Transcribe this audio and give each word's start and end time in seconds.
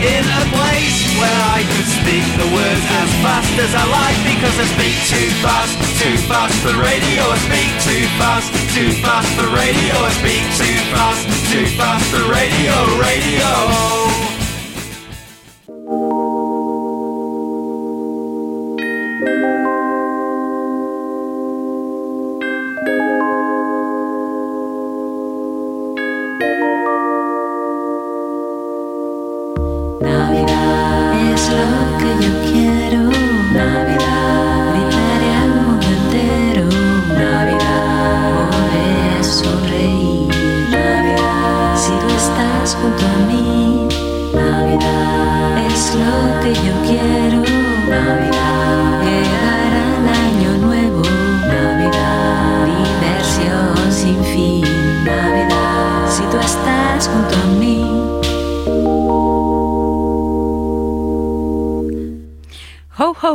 in 0.00 0.24
a 0.24 0.44
place 0.56 1.04
where 1.20 1.40
I 1.52 1.60
could 1.76 1.88
speak 2.00 2.24
the 2.40 2.48
words 2.56 2.84
as 3.04 3.10
fast 3.20 3.52
as 3.60 3.72
I 3.74 3.84
like 3.84 4.18
because 4.24 4.56
I 4.56 4.66
speak 4.72 4.96
too 5.12 5.28
fast, 5.44 5.76
too 6.00 6.16
fast 6.24 6.56
for 6.64 6.72
radio. 6.80 7.20
I 7.28 7.36
speak 7.44 7.70
too 7.84 8.04
fast, 8.16 8.48
too 8.72 8.92
fast 9.04 9.28
for 9.36 9.48
radio. 9.52 9.92
I 10.00 10.10
speak 10.16 10.44
too 10.56 10.76
fast, 10.96 11.28
too 11.52 11.66
fast 11.76 12.04
for 12.08 12.24
radio, 12.32 12.72
radio. 12.96 14.29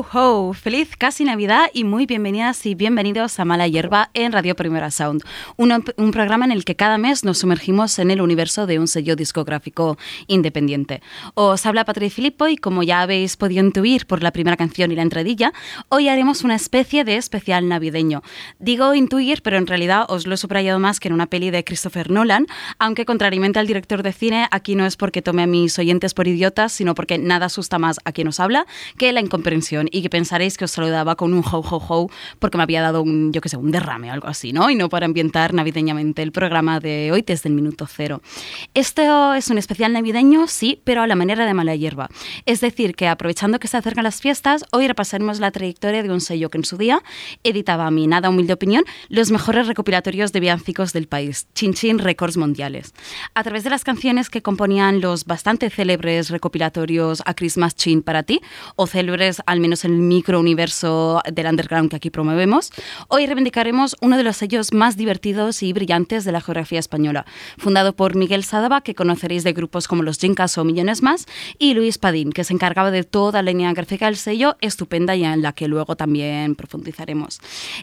Feliz 0.03 0.97
casi 0.97 1.23
Navidad 1.23 1.69
y 1.73 1.85
muy 1.85 2.05
bienvenidas 2.05 2.65
y 2.65 2.75
bienvenidos 2.75 3.39
a 3.39 3.45
Mala 3.45 3.65
Hierba 3.65 4.09
en 4.13 4.33
Radio 4.33 4.53
Primera 4.53 4.91
Sound, 4.91 5.23
un, 5.55 6.11
programa 6.11 6.43
en 6.43 6.51
el 6.51 6.65
que 6.65 6.75
cada 6.75 6.97
mes 6.97 7.23
nos 7.23 7.37
sumergimos 7.37 7.97
en 7.99 8.11
el 8.11 8.19
universo 8.19 8.67
de 8.67 8.77
un 8.77 8.89
sello 8.89 9.15
discográfico 9.15 9.97
independiente. 10.27 11.01
Os 11.33 11.65
habla 11.65 11.85
Patrick 11.85 12.11
Filippo 12.11 12.49
y 12.49 12.57
como 12.57 12.83
ya 12.83 13.01
habéis 13.01 13.37
podido 13.37 13.63
intuir 13.63 14.05
por 14.05 14.21
la 14.21 14.31
primera 14.31 14.57
canción 14.57 14.91
y 14.91 14.95
la 14.95 15.01
entradilla, 15.01 15.53
hoy 15.87 16.09
haremos 16.09 16.43
una 16.43 16.55
especie 16.55 17.05
de 17.05 17.15
especial 17.15 17.69
navideño. 17.69 18.21
Digo 18.59 18.95
intuir, 18.95 19.43
pero 19.43 19.57
en 19.57 19.65
realidad 19.65 20.07
os 20.09 20.27
lo 20.27 20.33
he 20.33 20.37
subrayado 20.37 20.77
más 20.77 20.99
que 20.99 21.07
en 21.07 21.13
una 21.13 21.27
peli 21.27 21.51
de 21.51 21.63
Christopher 21.63 22.11
Nolan, 22.11 22.47
aunque 22.79 23.05
contrariamente 23.05 23.59
al 23.59 23.67
director 23.67 24.03
de 24.03 24.11
cine, 24.11 24.49
aquí 24.51 24.75
no 24.75 24.85
es 24.85 24.97
porque 24.97 25.21
tome 25.21 25.43
a 25.43 25.47
mis 25.47 25.79
oyentes 25.79 26.13
por 26.13 26.27
idiotas, 26.27 26.73
sino 26.73 26.95
porque 26.95 27.17
nada 27.17 27.45
asusta 27.45 27.79
más 27.79 28.01
a 28.03 28.11
quien 28.11 28.27
os 28.27 28.41
habla 28.41 28.65
que 28.97 29.13
la 29.13 29.21
incomprensión 29.21 29.84
y 29.91 30.01
que 30.01 30.09
pensaréis 30.09 30.57
que 30.57 30.65
os 30.65 30.71
saludaba 30.71 31.15
con 31.15 31.33
un 31.33 31.43
ho 31.43 31.59
ho 31.59 31.77
ho 31.87 32.09
porque 32.39 32.57
me 32.57 32.63
había 32.63 32.81
dado 32.81 33.01
un, 33.01 33.31
yo 33.31 33.41
que 33.41 33.49
sé, 33.49 33.57
un 33.57 33.71
derrame 33.71 34.09
o 34.09 34.13
algo 34.13 34.27
así, 34.27 34.53
¿no? 34.53 34.69
Y 34.69 34.75
no 34.75 34.89
para 34.89 35.05
ambientar 35.05 35.53
navideñamente 35.53 36.21
el 36.21 36.31
programa 36.31 36.79
de 36.79 37.11
hoy 37.11 37.21
desde 37.21 37.49
el 37.49 37.55
minuto 37.55 37.87
cero. 37.87 38.21
Esto 38.73 39.33
es 39.33 39.49
un 39.49 39.57
especial 39.57 39.93
navideño, 39.93 40.47
sí, 40.47 40.81
pero 40.83 41.01
a 41.01 41.07
la 41.07 41.15
manera 41.15 41.45
de 41.45 41.53
mala 41.53 41.75
hierba. 41.75 42.09
Es 42.45 42.61
decir, 42.61 42.95
que 42.95 43.07
aprovechando 43.07 43.59
que 43.59 43.67
se 43.67 43.77
acercan 43.77 44.03
las 44.03 44.21
fiestas, 44.21 44.65
hoy 44.71 44.87
repasaremos 44.87 45.39
la 45.39 45.51
trayectoria 45.51 46.03
de 46.03 46.11
un 46.11 46.21
sello 46.21 46.49
que 46.49 46.57
en 46.57 46.65
su 46.65 46.77
día 46.77 47.01
editaba 47.43 47.87
a 47.87 47.91
mi 47.91 48.07
nada 48.07 48.29
humilde 48.29 48.53
opinión 48.53 48.83
los 49.09 49.31
mejores 49.31 49.67
recopilatorios 49.67 50.31
de 50.31 50.39
villancicos 50.39 50.93
del 50.93 51.07
país, 51.07 51.47
Chin 51.53 51.73
Chin 51.73 51.99
Records 51.99 52.37
Mundiales. 52.37 52.93
A 53.33 53.43
través 53.43 53.63
de 53.63 53.69
las 53.69 53.83
canciones 53.83 54.29
que 54.29 54.41
componían 54.41 55.01
los 55.01 55.25
bastante 55.25 55.69
célebres 55.69 56.29
recopilatorios 56.29 57.21
A 57.25 57.33
Christmas 57.33 57.75
Chin 57.75 58.01
para 58.01 58.23
ti, 58.23 58.41
o 58.75 58.87
célebres 58.87 59.41
al 59.45 59.59
menos 59.59 59.74
en 59.83 59.93
el 59.93 59.99
micro 59.99 60.39
universo 60.39 61.21
del 61.31 61.47
underground 61.47 61.89
que 61.89 61.95
aquí 61.97 62.09
promovemos, 62.09 62.71
hoy 63.07 63.25
reivindicaremos 63.25 63.95
uno 64.01 64.15
de 64.17 64.23
los 64.23 64.37
sellos 64.37 64.73
más 64.73 64.95
divertidos 64.95 65.63
y 65.63 65.73
brillantes 65.73 66.23
de 66.23 66.31
la 66.31 66.41
geografía 66.41 66.79
española, 66.79 67.25
fundado 67.57 67.95
por 67.95 68.15
Miguel 68.15 68.43
Sadaba, 68.43 68.81
que 68.81 68.95
conoceréis 68.95 69.43
de 69.43 69.53
grupos 69.53 69.87
como 69.87 70.03
Los 70.03 70.19
Jincas 70.19 70.57
o 70.57 70.63
Millones 70.63 71.01
Más, 71.01 71.25
y 71.59 71.73
Luis 71.73 71.97
Padín, 71.97 72.31
que 72.31 72.43
se 72.43 72.53
encargaba 72.53 72.91
de 72.91 73.03
toda 73.03 73.41
la 73.41 73.51
línea 73.51 73.73
gráfica 73.73 74.05
del 74.05 74.17
sello, 74.17 74.55
estupenda 74.61 75.15
y 75.15 75.25
en 75.25 75.41
la 75.41 75.53
que 75.53 75.67
luego 75.67 75.95
también 75.95 76.55
profundizaremos. 76.55 77.39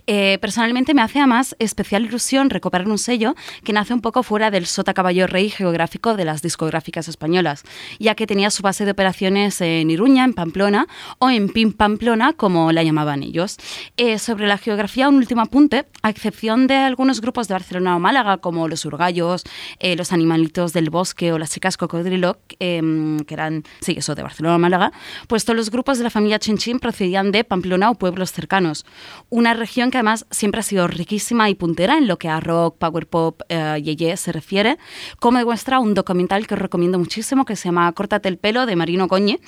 Eh, 0.06 0.38
personalmente 0.41 0.94
me 0.94 1.02
hace 1.02 1.19
además 1.19 1.56
especial 1.58 2.04
ilusión 2.04 2.50
recuperar 2.50 2.88
un 2.88 2.98
sello 2.98 3.34
que 3.64 3.72
nace 3.72 3.92
un 3.92 4.00
poco 4.00 4.22
fuera 4.22 4.50
del 4.50 4.66
sota 4.66 4.94
caballo 4.94 5.26
rey 5.26 5.50
geográfico 5.50 6.14
de 6.16 6.25
las 6.25 6.42
discográficas 6.42 7.08
españolas, 7.08 7.64
ya 7.98 8.14
que 8.14 8.26
tenía 8.26 8.50
su 8.50 8.62
base 8.62 8.84
de 8.84 8.92
operaciones 8.92 9.60
en 9.60 9.91
Iruña, 9.91 10.25
en 10.25 10.34
Pamplona, 10.34 10.86
o 11.19 11.31
en 11.31 11.48
Pim 11.48 11.72
Pamplona, 11.82 12.32
como 12.32 12.70
la 12.70 12.84
llamaban 12.84 13.25
ellos. 13.25 13.56
Eh, 13.97 14.20
sobre 14.20 14.47
la 14.47 14.56
geografía, 14.56 15.09
un 15.09 15.16
último 15.16 15.43
apunte, 15.43 15.87
a 16.03 16.10
excepción 16.10 16.69
de 16.69 16.76
algunos 16.76 17.20
grupos 17.20 17.48
de 17.48 17.54
Barcelona 17.54 17.97
o 17.97 17.98
Málaga, 17.98 18.37
como 18.37 18.69
los 18.69 18.84
Urgallos, 18.84 19.43
eh, 19.81 19.97
los 19.97 20.12
Animalitos 20.12 20.72
del 20.72 20.91
Bosque 20.91 21.32
o 21.32 21.41
las 21.41 21.50
Chicas 21.50 21.76
Cocodrilo, 21.76 22.38
em, 22.60 23.19
que 23.25 23.34
eran, 23.34 23.65
sí, 23.81 23.97
eso, 23.98 24.15
de 24.15 24.22
Barcelona 24.22 24.54
o 24.54 24.59
Málaga, 24.60 24.93
pues 25.26 25.44
todos 25.44 25.56
los 25.56 25.72
grupos 25.72 25.98
de 25.98 26.04
la 26.04 26.10
familia 26.10 26.38
Chinchín 26.38 26.78
procedían 26.78 27.32
de 27.32 27.43
Pamplona 27.43 27.91
o 27.91 27.97
pueblos 27.97 28.31
cercanos. 28.31 28.87
Una 29.28 29.53
región 29.53 29.91
que 29.91 29.99
además 29.99 30.25
siempre 30.31 30.60
ha 30.60 30.62
sido 30.62 30.87
riquísima 30.87 31.50
y 31.50 31.56
puntera 31.56 31.99
en 31.99 32.06
lo 32.06 32.16
que 32.16 32.28
a 32.28 32.38
rock, 32.38 32.78
power 32.78 33.09
pop, 33.09 33.43
eh, 33.49 33.82
yeye 33.82 34.16
se 34.16 34.31
refiere, 34.31 34.78
como 35.19 35.38
demuestra 35.38 35.81
un 35.81 35.94
documental 35.94 36.47
que 36.47 36.54
os 36.54 36.60
recomiendo 36.60 37.00
muchísimo 37.00 37.44
que 37.44 37.56
se 37.56 37.64
llama 37.64 37.91
Córtate 37.91 38.28
el 38.28 38.38
pelo 38.38 38.66
de 38.66 38.76
Marino 38.76 39.09
Goñe. 39.09 39.41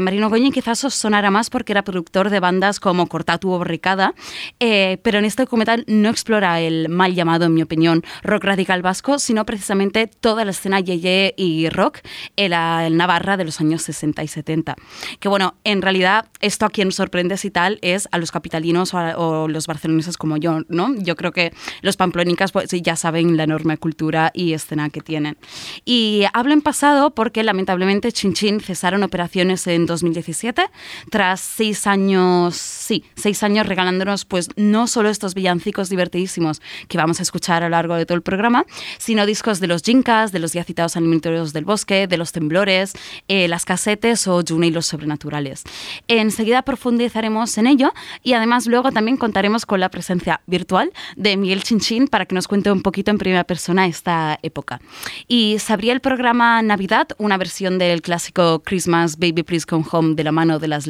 Marino 0.00 0.30
Goñe 0.30 0.52
quizás 0.52 0.84
os 0.84 0.94
sonara 0.94 1.30
más 1.30 1.49
porque 1.50 1.72
era 1.72 1.82
productor 1.82 2.30
de 2.30 2.40
bandas 2.40 2.80
como 2.80 3.06
Cortatu 3.06 3.52
o 3.52 3.58
Borricada, 3.58 4.14
eh, 4.60 4.98
pero 5.02 5.18
en 5.18 5.24
este 5.24 5.42
documental 5.42 5.84
no 5.86 6.08
explora 6.08 6.60
el 6.60 6.88
mal 6.88 7.14
llamado, 7.14 7.46
en 7.46 7.54
mi 7.54 7.62
opinión, 7.62 8.02
rock 8.22 8.44
radical 8.44 8.82
vasco, 8.82 9.18
sino 9.18 9.44
precisamente 9.44 10.06
toda 10.06 10.44
la 10.44 10.52
escena 10.52 10.80
yeye 10.80 11.34
y 11.36 11.68
rock 11.68 11.98
en 12.36 12.50
la 12.50 12.88
Navarra 12.90 13.36
de 13.36 13.44
los 13.44 13.60
años 13.60 13.82
60 13.82 14.22
y 14.22 14.28
70. 14.28 14.76
Que 15.18 15.28
bueno, 15.28 15.54
en 15.64 15.82
realidad 15.82 16.26
esto 16.40 16.66
a 16.66 16.70
quien 16.70 16.92
sorprende 16.92 17.36
si 17.36 17.50
tal 17.50 17.78
es 17.82 18.08
a 18.12 18.18
los 18.18 18.30
capitalinos 18.30 18.94
o, 18.94 19.48
los 19.48 19.66
barceloneses 19.66 20.16
como 20.16 20.36
yo, 20.36 20.60
¿no? 20.68 20.94
Yo 20.96 21.16
creo 21.16 21.32
que 21.32 21.52
los 21.82 21.96
pamplónicas 21.96 22.52
pues, 22.52 22.70
ya 22.70 22.96
saben 22.96 23.36
la 23.36 23.44
enorme 23.44 23.76
cultura 23.76 24.30
y 24.34 24.52
escena 24.52 24.90
que 24.90 25.00
tienen. 25.00 25.36
Y 25.84 26.24
hablo 26.32 26.52
en 26.52 26.62
pasado 26.62 27.14
porque 27.14 27.42
lamentablemente 27.42 28.12
Chin 28.12 28.60
cesaron 28.60 29.02
operaciones 29.02 29.66
en 29.66 29.86
2017 29.86 30.62
tras 31.10 31.39
seis 31.40 31.86
años 31.86 32.56
sí, 32.56 33.04
seis 33.16 33.42
años 33.42 33.66
regalándonos 33.66 34.24
pues 34.24 34.48
no 34.56 34.86
solo 34.86 35.08
estos 35.08 35.34
villancicos 35.34 35.88
divertidísimos 35.88 36.62
que 36.88 36.96
vamos 36.96 37.18
a 37.20 37.22
escuchar 37.22 37.62
a 37.62 37.66
lo 37.66 37.70
largo 37.70 37.96
de 37.96 38.06
todo 38.06 38.14
el 38.14 38.22
programa, 38.22 38.64
sino 38.98 39.26
discos 39.26 39.58
de 39.58 39.66
los 39.66 39.82
Jincas, 39.82 40.30
de 40.30 40.38
los 40.38 40.52
ya 40.52 40.62
citados 40.62 40.96
Alimentorios 40.96 41.52
del 41.52 41.64
Bosque, 41.64 42.06
de 42.06 42.16
los 42.16 42.32
Temblores, 42.32 42.92
eh, 43.28 43.48
las 43.48 43.64
casetes 43.64 44.28
o 44.28 44.42
June 44.46 44.68
y 44.68 44.70
los 44.70 44.86
Sobrenaturales. 44.86 45.64
Enseguida 46.06 46.62
profundizaremos 46.62 47.58
en 47.58 47.66
ello 47.66 47.92
y 48.22 48.34
además 48.34 48.66
luego 48.66 48.92
también 48.92 49.16
contaremos 49.16 49.66
con 49.66 49.80
la 49.80 49.88
presencia 49.88 50.40
virtual 50.46 50.92
de 51.16 51.36
Miguel 51.36 51.62
Chinchín 51.62 52.06
para 52.06 52.26
que 52.26 52.34
nos 52.34 52.46
cuente 52.46 52.70
un 52.70 52.82
poquito 52.82 53.10
en 53.10 53.18
primera 53.18 53.44
persona 53.44 53.86
esta 53.86 54.38
época. 54.42 54.80
Y 55.26 55.56
se 55.58 55.80
el 55.88 56.00
programa 56.00 56.60
Navidad, 56.60 57.08
una 57.16 57.38
versión 57.38 57.78
del 57.78 58.02
clásico 58.02 58.62
Christmas 58.62 59.18
Baby 59.18 59.44
Please 59.44 59.64
Come 59.66 59.84
Home 59.90 60.14
de 60.14 60.24
la 60.24 60.32
mano 60.32 60.58
de 60.58 60.68
las 60.68 60.86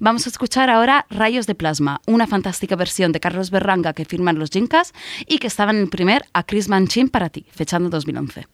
Vamos 0.00 0.26
a 0.26 0.30
escuchar 0.30 0.70
ahora 0.70 1.06
Rayos 1.10 1.46
de 1.46 1.54
Plasma, 1.54 2.00
una 2.06 2.26
fantástica 2.26 2.76
versión 2.76 3.12
de 3.12 3.20
Carlos 3.20 3.50
Berranga 3.50 3.92
que 3.92 4.04
firman 4.04 4.38
los 4.38 4.50
Jincas 4.50 4.92
y 5.26 5.38
que 5.38 5.46
estaba 5.46 5.70
en 5.72 5.78
el 5.78 5.88
primer 5.88 6.24
A 6.32 6.44
Chris 6.44 6.68
Manchin 6.68 7.08
para 7.08 7.28
ti, 7.30 7.46
fechando 7.50 7.88
2011. 7.90 8.46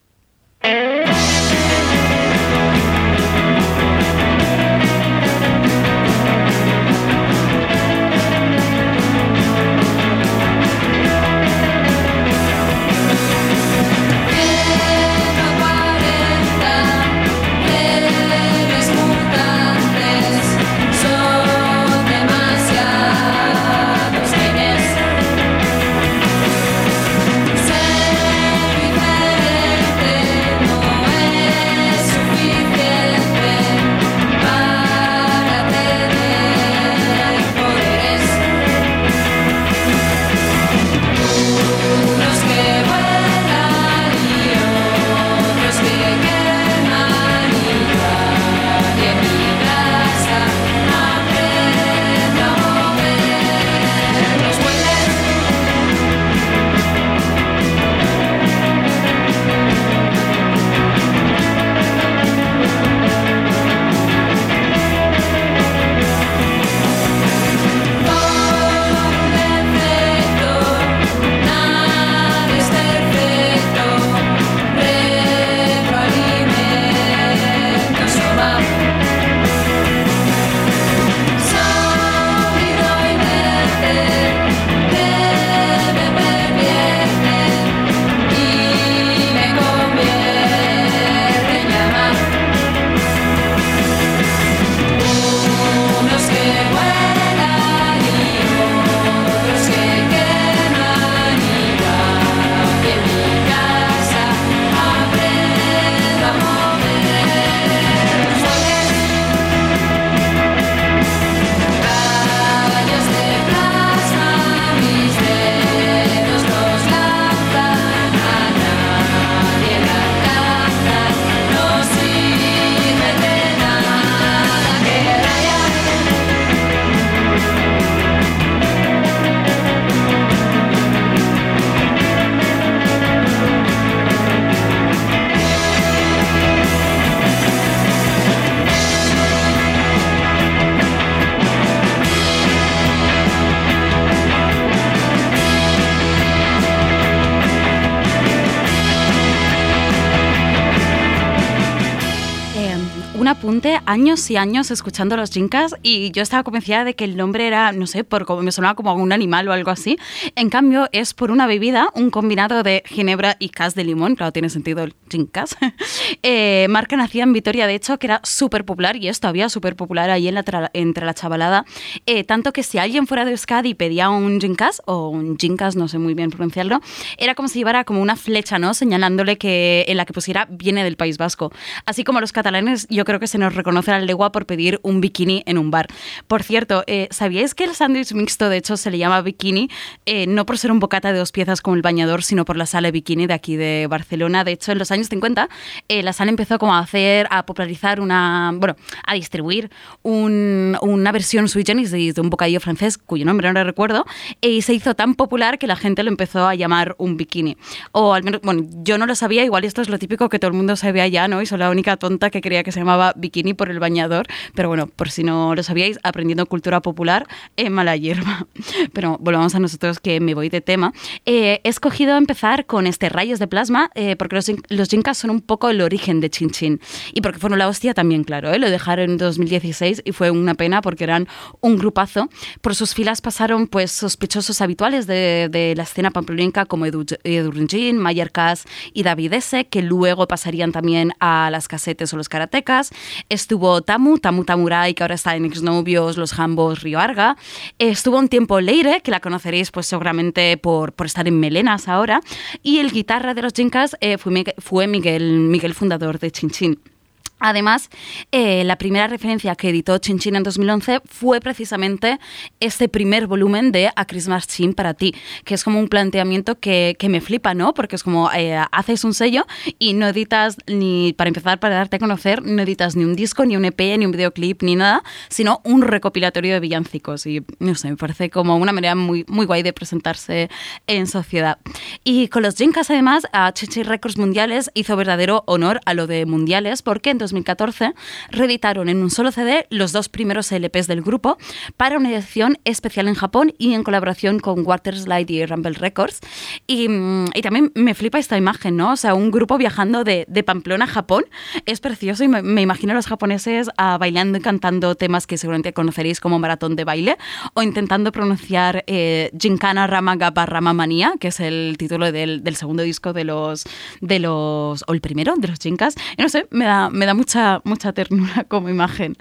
Años 153.96 154.30
y 154.30 154.36
años 154.36 154.70
escuchando 154.70 155.16
los 155.16 155.30
Jinkas 155.30 155.74
y 155.82 156.10
yo 156.10 156.22
estaba 156.22 156.42
convencida 156.42 156.84
de 156.84 156.94
que 156.94 157.04
el 157.04 157.16
nombre 157.16 157.46
era, 157.46 157.72
no 157.72 157.86
sé, 157.86 158.04
por 158.04 158.26
como 158.26 158.42
me 158.42 158.52
sonaba 158.52 158.74
como 158.74 158.92
un 158.92 159.10
animal 159.10 159.48
o 159.48 159.52
algo 159.52 159.70
así. 159.70 159.98
En 160.34 160.50
cambio, 160.50 160.90
es 160.92 161.14
por 161.14 161.30
una 161.30 161.46
bebida, 161.46 161.88
un 161.94 162.10
combinado 162.10 162.62
de 162.62 162.82
ginebra 162.84 163.36
y 163.38 163.48
cas 163.48 163.74
de 163.74 163.84
limón, 163.84 164.14
claro, 164.14 164.34
tiene 164.34 164.50
sentido 164.50 164.82
el 164.82 164.94
Jinkas. 165.08 165.56
eh, 166.22 166.66
marca 166.68 166.94
nacida 166.98 167.22
en 167.22 167.32
Vitoria, 167.32 167.66
de 167.66 167.74
hecho, 167.74 167.98
que 167.98 168.06
era 168.06 168.20
súper 168.22 168.66
popular 168.66 168.96
y 168.96 169.08
es 169.08 169.18
todavía 169.18 169.48
súper 169.48 169.76
popular 169.76 170.10
ahí 170.10 170.28
en 170.28 170.34
la 170.34 170.70
entre 170.74 171.06
la 171.06 171.14
chavalada. 171.14 171.64
Eh, 172.04 172.22
tanto 172.24 172.52
que 172.52 172.62
si 172.62 172.76
alguien 172.76 173.06
fuera 173.06 173.24
de 173.24 173.30
Euskadi 173.30 173.72
pedía 173.72 174.10
un 174.10 174.42
Jinkas 174.42 174.82
o 174.84 175.08
un 175.08 175.38
Jinkas, 175.38 175.74
no 175.74 175.88
sé 175.88 175.96
muy 175.96 176.12
bien 176.12 176.28
pronunciarlo, 176.28 176.82
era 177.16 177.34
como 177.34 177.48
si 177.48 177.60
llevara 177.60 177.84
como 177.84 178.02
una 178.02 178.16
flecha, 178.16 178.58
¿no? 178.58 178.74
Señalándole 178.74 179.38
que 179.38 179.86
en 179.88 179.96
la 179.96 180.04
que 180.04 180.12
pusiera 180.12 180.46
viene 180.50 180.84
del 180.84 180.98
País 180.98 181.16
Vasco. 181.16 181.50
Así 181.86 182.04
como 182.04 182.20
los 182.20 182.32
catalanes, 182.32 182.86
yo 182.90 183.06
creo 183.06 183.20
que 183.20 183.26
se 183.26 183.38
nos 183.38 183.54
reconoce 183.54 183.85
la 183.92 184.00
legua 184.00 184.32
por 184.32 184.46
pedir 184.46 184.80
un 184.82 185.00
bikini 185.00 185.42
en 185.46 185.58
un 185.58 185.70
bar. 185.70 185.86
Por 186.26 186.42
cierto, 186.42 186.84
eh, 186.86 187.08
¿sabíais 187.10 187.54
que 187.54 187.64
el 187.64 187.74
sándwich 187.74 188.12
mixto 188.12 188.48
de 188.48 188.58
hecho 188.58 188.76
se 188.76 188.90
le 188.90 188.98
llama 188.98 189.20
bikini? 189.22 189.68
Eh, 190.06 190.26
no 190.26 190.46
por 190.46 190.58
ser 190.58 190.72
un 190.72 190.80
bocata 190.80 191.12
de 191.12 191.18
dos 191.18 191.32
piezas 191.32 191.60
como 191.60 191.76
el 191.76 191.82
bañador, 191.82 192.22
sino 192.22 192.44
por 192.44 192.56
la 192.56 192.66
sala 192.66 192.90
bikini 192.90 193.26
de 193.26 193.34
aquí 193.34 193.56
de 193.56 193.86
Barcelona. 193.88 194.44
De 194.44 194.52
hecho, 194.52 194.72
en 194.72 194.78
los 194.78 194.90
años 194.90 195.08
50, 195.08 195.48
eh, 195.88 196.02
la 196.02 196.12
sala 196.12 196.30
empezó 196.30 196.58
como 196.58 196.74
a 196.74 196.80
hacer, 196.80 197.26
a 197.30 197.46
popularizar 197.46 198.00
una, 198.00 198.52
bueno, 198.54 198.76
a 199.06 199.14
distribuir 199.14 199.70
una 200.02 201.12
versión 201.12 201.48
sui 201.48 201.64
generis 201.64 201.90
de, 201.90 202.14
un 202.20 202.30
bocadillo 202.30 202.60
francés, 202.60 202.98
cuyo 202.98 203.24
nombre 203.24 203.52
no 203.52 203.62
recuerdo, 203.64 204.04
y 204.40 204.62
se 204.62 204.72
hizo 204.72 204.94
tan 204.94 205.14
popular 205.14 205.58
que 205.58 205.66
la 205.66 205.76
gente 205.76 206.02
lo 206.02 206.10
empezó 206.10 206.46
a 206.46 206.54
llamar 206.54 206.94
un 206.98 207.16
bikini. 207.16 207.56
O 207.92 208.14
al 208.14 208.22
menos, 208.22 208.40
bueno, 208.42 208.64
yo 208.82 208.98
no 208.98 209.06
lo 209.06 209.14
sabía, 209.14 209.44
igual 209.44 209.64
esto 209.64 209.82
es 209.82 209.88
lo 209.88 209.98
típico 209.98 210.28
que 210.28 210.38
todo 210.38 210.50
el 210.50 210.56
mundo 210.56 210.76
sabía 210.76 211.06
ya, 211.08 211.28
¿no? 211.28 211.42
Y 211.42 211.46
soy 211.46 211.58
la 211.58 211.70
única 211.70 211.96
tonta 211.96 212.30
que 212.30 212.40
creía 212.40 212.62
que 212.62 212.72
se 212.72 212.80
llamaba 212.80 213.12
bikini 213.16 213.54
por 213.54 213.65
el 213.70 213.78
bañador, 213.78 214.26
pero 214.54 214.68
bueno, 214.68 214.86
por 214.86 215.10
si 215.10 215.22
no 215.22 215.54
lo 215.54 215.62
sabíais, 215.62 215.98
aprendiendo 216.02 216.46
cultura 216.46 216.80
popular 216.80 217.26
en 217.56 217.72
mala 217.72 217.96
hierba. 217.96 218.46
Pero 218.92 219.18
volvamos 219.20 219.54
a 219.54 219.60
nosotros 219.60 220.00
que 220.00 220.20
me 220.20 220.34
voy 220.34 220.48
de 220.48 220.60
tema. 220.60 220.92
Eh, 221.24 221.60
he 221.64 221.68
escogido 221.68 222.16
empezar 222.16 222.66
con 222.66 222.86
este 222.86 223.08
rayos 223.08 223.38
de 223.38 223.46
plasma 223.46 223.90
eh, 223.94 224.16
porque 224.16 224.36
los, 224.36 224.50
los 224.68 224.88
Jinkas 224.88 225.18
son 225.18 225.30
un 225.30 225.40
poco 225.40 225.68
el 225.70 225.80
origen 225.80 226.20
de 226.20 226.30
Chin 226.30 226.50
Chin 226.50 226.80
y 227.12 227.20
porque 227.20 227.38
fueron 227.38 227.58
la 227.58 227.68
hostia 227.68 227.94
también, 227.94 228.24
claro. 228.24 228.52
¿eh? 228.52 228.58
Lo 228.58 228.70
dejaron 228.70 229.10
en 229.10 229.16
2016 229.18 230.02
y 230.04 230.12
fue 230.12 230.30
una 230.30 230.54
pena 230.54 230.82
porque 230.82 231.04
eran 231.04 231.28
un 231.60 231.76
grupazo. 231.76 232.28
Por 232.60 232.74
sus 232.74 232.94
filas 232.94 233.20
pasaron 233.20 233.66
pues 233.66 233.92
sospechosos 233.92 234.60
habituales 234.60 235.06
de, 235.06 235.48
de 235.50 235.74
la 235.76 235.84
escena 235.84 236.10
pamplonica 236.10 236.66
como 236.66 236.86
Edu, 236.86 237.04
Edu 237.24 237.52
Mayer 237.94 238.32
Kass 238.32 238.64
y 238.92 239.02
David 239.02 239.32
S., 239.34 239.66
que 239.66 239.82
luego 239.82 240.28
pasarían 240.28 240.72
también 240.72 241.12
a 241.20 241.48
las 241.50 241.68
casetes 241.68 242.12
o 242.12 242.16
los 242.16 242.28
karatecas. 242.28 242.90
Estuvo 243.28 243.55
Tamu, 243.84 244.18
Tamu 244.18 244.44
Tamurai, 244.44 244.94
que 244.94 245.02
ahora 245.02 245.14
está 245.14 245.36
en 245.36 245.44
Exnovios, 245.44 246.16
Los 246.16 246.32
Jambos, 246.32 246.82
Río 246.82 246.98
Arga. 246.98 247.36
Estuvo 247.78 248.18
un 248.18 248.28
tiempo 248.28 248.60
Leire, 248.60 249.00
que 249.00 249.10
la 249.10 249.20
conoceréis 249.20 249.70
pues 249.70 249.86
seguramente 249.86 250.56
por, 250.56 250.92
por 250.92 251.06
estar 251.06 251.26
en 251.26 251.40
Melenas 251.40 251.88
ahora. 251.88 252.20
Y 252.62 252.78
el 252.78 252.90
guitarra 252.92 253.34
de 253.34 253.42
los 253.42 253.52
Jinkas 253.52 253.96
eh, 254.00 254.18
fue, 254.18 254.54
fue 254.58 254.86
Miguel, 254.86 255.40
Miguel, 255.40 255.74
fundador 255.74 256.18
de 256.18 256.30
Chin 256.30 256.50
Chin. 256.50 256.95
Además, 257.38 257.90
eh, 258.32 258.64
la 258.64 258.76
primera 258.76 259.08
referencia 259.08 259.54
que 259.56 259.68
editó 259.68 259.98
Chin 259.98 260.18
Chin 260.18 260.36
en 260.36 260.42
2011 260.42 261.00
fue 261.04 261.40
precisamente 261.40 262.18
este 262.60 262.88
primer 262.88 263.26
volumen 263.26 263.72
de 263.72 263.90
A 263.94 264.06
Christmas 264.06 264.46
Chin 264.46 264.72
para 264.72 264.94
ti, 264.94 265.14
que 265.44 265.54
es 265.54 265.62
como 265.62 265.78
un 265.78 265.88
planteamiento 265.88 266.58
que, 266.58 266.96
que 266.98 267.10
me 267.10 267.20
flipa, 267.20 267.52
¿no? 267.52 267.74
Porque 267.74 267.96
es 267.96 268.02
como 268.02 268.30
eh, 268.32 268.56
haces 268.72 269.04
un 269.04 269.12
sello 269.12 269.46
y 269.78 269.92
no 269.92 270.08
editas 270.08 270.56
ni, 270.66 271.12
para 271.12 271.28
empezar, 271.28 271.60
para 271.60 271.76
darte 271.76 271.96
a 271.96 271.98
conocer, 271.98 272.42
no 272.42 272.62
editas 272.62 272.96
ni 272.96 273.04
un 273.04 273.14
disco, 273.14 273.44
ni 273.44 273.56
un 273.56 273.66
EP, 273.66 273.80
ni 273.98 274.06
un 274.06 274.12
videoclip, 274.12 274.62
ni 274.62 274.74
nada, 274.74 275.02
sino 275.28 275.60
un 275.64 275.82
recopilatorio 275.82 276.54
de 276.54 276.60
villancicos. 276.60 277.26
Y 277.26 277.44
no 277.58 277.74
sé, 277.74 277.90
me 277.90 277.96
parece 277.96 278.30
como 278.30 278.56
una 278.56 278.72
manera 278.72 278.94
muy, 278.94 279.26
muy 279.28 279.44
guay 279.44 279.62
de 279.62 279.74
presentarse 279.74 280.48
en 280.86 281.06
sociedad. 281.06 281.58
Y 282.02 282.28
con 282.28 282.42
los 282.42 282.56
Jinkas, 282.56 282.90
además, 282.90 283.26
a 283.32 283.52
Chin 283.52 283.68
Chin 283.68 283.84
Records 283.84 284.16
Mundiales 284.16 284.70
hizo 284.72 284.96
verdadero 284.96 285.44
honor 285.46 285.80
a 285.84 285.92
lo 285.92 286.06
de 286.06 286.24
Mundiales, 286.24 286.80
porque 286.82 287.10
en 287.10 287.18
2014, 287.26 287.94
reeditaron 288.30 288.88
en 288.88 289.02
un 289.02 289.10
solo 289.10 289.32
CD 289.32 289.66
los 289.70 289.92
dos 289.92 290.08
primeros 290.08 290.50
LPs 290.50 290.86
del 290.86 291.02
grupo 291.02 291.38
para 291.76 291.98
una 291.98 292.10
edición 292.10 292.58
especial 292.64 293.08
en 293.08 293.14
Japón 293.14 293.54
y 293.58 293.74
en 293.74 293.82
colaboración 293.82 294.38
con 294.38 294.66
Waterslide 294.66 295.30
y 295.30 295.46
Rumble 295.46 295.74
Records. 295.74 296.20
Y, 296.66 296.88
mm, 296.88 297.26
y, 297.34 297.42
también 297.42 297.72
me 297.74 297.94
flipa 297.94 298.18
esta 298.18 298.36
imagen, 298.36 298.76
¿no? 298.76 298.92
O 298.92 298.96
sea, 298.96 299.14
un 299.14 299.30
grupo 299.30 299.58
viajando 299.58 300.04
de, 300.04 300.24
de 300.28 300.42
Pamplona 300.42 300.84
a 300.84 300.88
Japón 300.88 301.24
es 301.64 301.80
precioso 301.80 302.24
y 302.24 302.28
me, 302.28 302.42
me 302.42 302.62
imagino 302.62 302.92
a 302.92 302.96
los 302.96 303.06
japoneses 303.06 303.68
uh, 303.68 303.98
bailando 303.98 304.38
y 304.38 304.40
cantando 304.40 304.94
temas 304.94 305.26
que 305.26 305.38
seguramente 305.38 305.72
conoceréis 305.72 306.20
como 306.20 306.38
Maratón 306.38 306.76
de 306.76 306.84
Baile 306.84 307.18
o 307.54 307.62
intentando 307.62 308.12
pronunciar 308.12 308.84
eh, 308.86 309.30
Jinkana 309.38 309.86
Rama 309.86 310.16
Gapa 310.16 310.46
Rama 310.46 310.72
Manía, 310.72 311.14
que 311.20 311.28
es 311.28 311.40
el 311.40 311.76
título 311.78 312.12
del, 312.12 312.42
del, 312.42 312.56
segundo 312.56 312.82
disco 312.82 313.12
de 313.12 313.24
los, 313.24 313.64
de 314.00 314.18
los, 314.18 314.84
o 314.86 314.92
el 314.92 315.00
primero 315.00 315.34
de 315.36 315.48
los 315.48 315.58
Jinkas. 315.58 315.94
Y 316.16 316.22
no 316.22 316.28
sé, 316.28 316.46
me 316.50 316.64
da, 316.64 316.90
me 316.90 317.06
da 317.06 317.14
mucha, 317.16 317.60
mucha 317.64 317.92
ternura 317.92 318.44
como 318.48 318.68
imagen. 318.68 319.16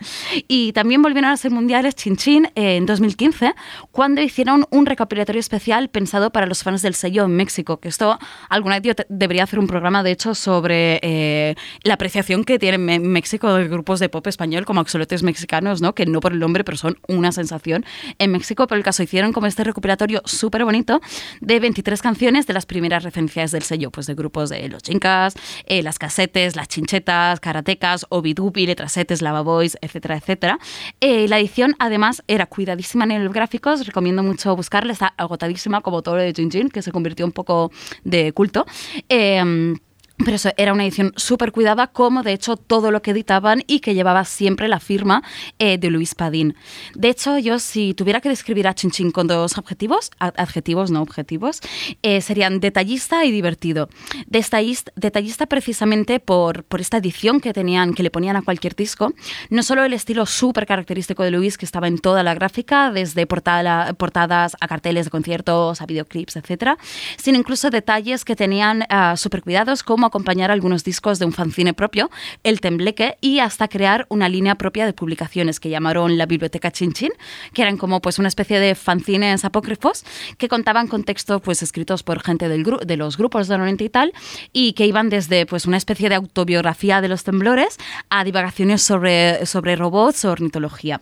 Y 0.47 0.73
también 0.73 1.01
volvieron 1.01 1.31
a 1.31 1.37
ser 1.37 1.51
mundiales 1.51 1.95
Chin 1.95 2.17
Chin 2.17 2.45
eh, 2.55 2.75
en 2.75 2.85
2015, 2.85 3.53
cuando 3.91 4.21
hicieron 4.21 4.65
un 4.69 4.85
recopilatorio 4.85 5.39
especial 5.39 5.89
pensado 5.89 6.31
para 6.31 6.45
los 6.45 6.63
fans 6.63 6.81
del 6.81 6.93
sello 6.93 7.25
en 7.25 7.35
México, 7.35 7.79
que 7.79 7.87
esto 7.87 8.19
alguna 8.49 8.79
vez 8.79 8.95
yo 8.97 9.03
debería 9.09 9.43
hacer 9.43 9.59
un 9.59 9.67
programa, 9.67 10.03
de 10.03 10.11
hecho, 10.11 10.35
sobre 10.35 10.99
eh, 11.01 11.55
la 11.83 11.95
apreciación 11.95 12.43
que 12.43 12.59
tiene 12.59 12.99
México 12.99 13.53
de 13.53 13.67
grupos 13.67 13.99
de 13.99 14.09
pop 14.09 14.27
español 14.27 14.65
como 14.65 14.81
axolotes 14.81 15.23
mexicanos, 15.23 15.81
¿no? 15.81 15.95
que 15.95 16.05
no 16.05 16.19
por 16.19 16.33
el 16.33 16.39
nombre, 16.39 16.63
pero 16.63 16.77
son 16.77 16.97
una 17.07 17.31
sensación 17.31 17.85
en 18.19 18.31
México, 18.31 18.67
pero 18.67 18.77
el 18.77 18.83
caso 18.83 19.03
hicieron 19.03 19.33
como 19.33 19.47
este 19.47 19.63
recopilatorio 19.63 20.21
súper 20.25 20.65
bonito 20.65 21.01
de 21.41 21.59
23 21.59 22.01
canciones 22.01 22.47
de 22.47 22.53
las 22.53 22.65
primeras 22.65 23.03
referencias 23.03 23.51
del 23.51 23.63
sello, 23.63 23.91
pues 23.91 24.07
de 24.07 24.15
grupos 24.15 24.49
de 24.49 24.67
Los 24.69 24.83
Chincas, 24.83 25.35
eh, 25.65 25.81
Las 25.83 25.99
Casetes, 25.99 26.55
Las 26.55 26.67
Chinchetas, 26.67 27.39
Karatecas, 27.85 28.05
Obidupi, 28.09 28.65
Letrasetes, 28.65 29.21
Lavaboys, 29.21 29.77
etcétera, 29.81 30.17
etcétera. 30.17 30.59
Eh, 30.99 31.27
la 31.27 31.39
edición, 31.39 31.75
además, 31.79 32.23
era 32.27 32.45
cuidadísima 32.45 33.03
en 33.05 33.11
el 33.11 33.29
gráficos, 33.29 33.85
recomiendo 33.85 34.23
mucho 34.23 34.55
buscarla, 34.55 34.93
está 34.93 35.13
agotadísima 35.17 35.81
como 35.81 36.01
todo 36.01 36.15
lo 36.15 36.21
de 36.21 36.33
Jin 36.33 36.51
Jin, 36.51 36.69
que 36.69 36.81
se 36.81 36.91
convirtió 36.91 37.25
un 37.25 37.31
poco 37.31 37.71
de 38.03 38.31
culto. 38.33 38.65
Eh, 39.09 39.75
pero 40.17 40.35
eso 40.35 40.49
era 40.57 40.73
una 40.73 40.83
edición 40.83 41.13
súper 41.17 41.51
cuidada, 41.51 41.87
como 41.87 42.23
de 42.23 42.33
hecho 42.33 42.55
todo 42.55 42.91
lo 42.91 43.01
que 43.01 43.11
editaban 43.11 43.63
y 43.67 43.79
que 43.79 43.93
llevaba 43.93 44.23
siempre 44.23 44.67
la 44.67 44.79
firma 44.79 45.23
eh, 45.59 45.77
de 45.77 45.89
Luis 45.89 46.15
Padín. 46.15 46.55
De 46.93 47.09
hecho, 47.09 47.37
yo 47.37 47.59
si 47.59 47.93
tuviera 47.93 48.21
que 48.21 48.29
describir 48.29 48.67
a 48.67 48.73
Chin 48.73 49.11
con 49.11 49.27
dos 49.27 49.57
adjetivos, 49.57 50.11
adjetivos, 50.19 50.89
no 50.91 51.01
objetivos, 51.01 51.59
eh, 52.01 52.21
serían 52.21 52.59
detallista 52.59 53.25
y 53.25 53.31
divertido. 53.31 53.89
Detallista, 54.27 54.91
detallista 54.95 55.47
precisamente 55.47 56.19
por, 56.19 56.63
por 56.63 56.79
esta 56.79 56.97
edición 56.97 57.41
que 57.41 57.51
tenían, 57.51 57.93
que 57.93 58.03
le 58.03 58.09
ponían 58.09 58.37
a 58.37 58.41
cualquier 58.41 58.75
disco. 58.75 59.13
No 59.49 59.63
solo 59.63 59.83
el 59.83 59.93
estilo 59.93 60.25
súper 60.25 60.65
característico 60.65 61.23
de 61.23 61.31
Luis, 61.31 61.57
que 61.57 61.65
estaba 61.65 61.87
en 61.87 61.97
toda 61.97 62.23
la 62.23 62.33
gráfica, 62.33 62.91
desde 62.91 63.27
portada, 63.27 63.93
portadas 63.93 64.55
a 64.59 64.67
carteles 64.67 65.05
de 65.05 65.11
conciertos, 65.11 65.81
a 65.81 65.85
videoclips, 65.85 66.37
etc., 66.37 66.77
sino 67.17 67.37
incluso 67.37 67.69
detalles 67.69 68.23
que 68.23 68.35
tenían 68.35 68.83
uh, 68.83 69.17
súper 69.17 69.41
cuidados, 69.41 69.83
como 69.83 70.04
acompañar 70.05 70.51
algunos 70.51 70.83
discos 70.83 71.19
de 71.19 71.25
un 71.25 71.33
fanzine 71.33 71.73
propio, 71.73 72.09
El 72.43 72.61
Tembleque, 72.61 73.17
y 73.21 73.39
hasta 73.39 73.67
crear 73.67 74.05
una 74.09 74.29
línea 74.29 74.55
propia 74.55 74.85
de 74.85 74.93
publicaciones 74.93 75.59
que 75.59 75.69
llamaron 75.69 76.17
la 76.17 76.25
Biblioteca 76.25 76.71
Chinchin, 76.71 77.11
que 77.53 77.61
eran 77.61 77.77
como 77.77 78.01
pues 78.01 78.19
una 78.19 78.27
especie 78.27 78.59
de 78.59 78.75
fanzines 78.75 79.45
apócrifos 79.45 80.03
que 80.37 80.49
contaban 80.49 80.87
con 80.87 81.03
textos 81.03 81.41
pues 81.41 81.63
escritos 81.63 82.03
por 82.03 82.21
gente 82.21 82.49
del 82.49 82.65
de 82.65 82.97
los 82.97 83.17
grupos 83.17 83.47
de 83.47 83.55
Oriente 83.55 83.83
y 83.83 83.89
tal, 83.89 84.13
y 84.51 84.73
que 84.73 84.85
iban 84.87 85.09
desde 85.09 85.45
pues 85.45 85.65
una 85.65 85.77
especie 85.77 86.09
de 86.09 86.15
autobiografía 86.15 87.01
de 87.01 87.07
los 87.07 87.23
temblores 87.23 87.77
a 88.09 88.23
divagaciones 88.23 88.81
sobre, 88.81 89.45
sobre 89.45 89.75
robots 89.75 90.25
o 90.25 90.31
ornitología. 90.31 91.01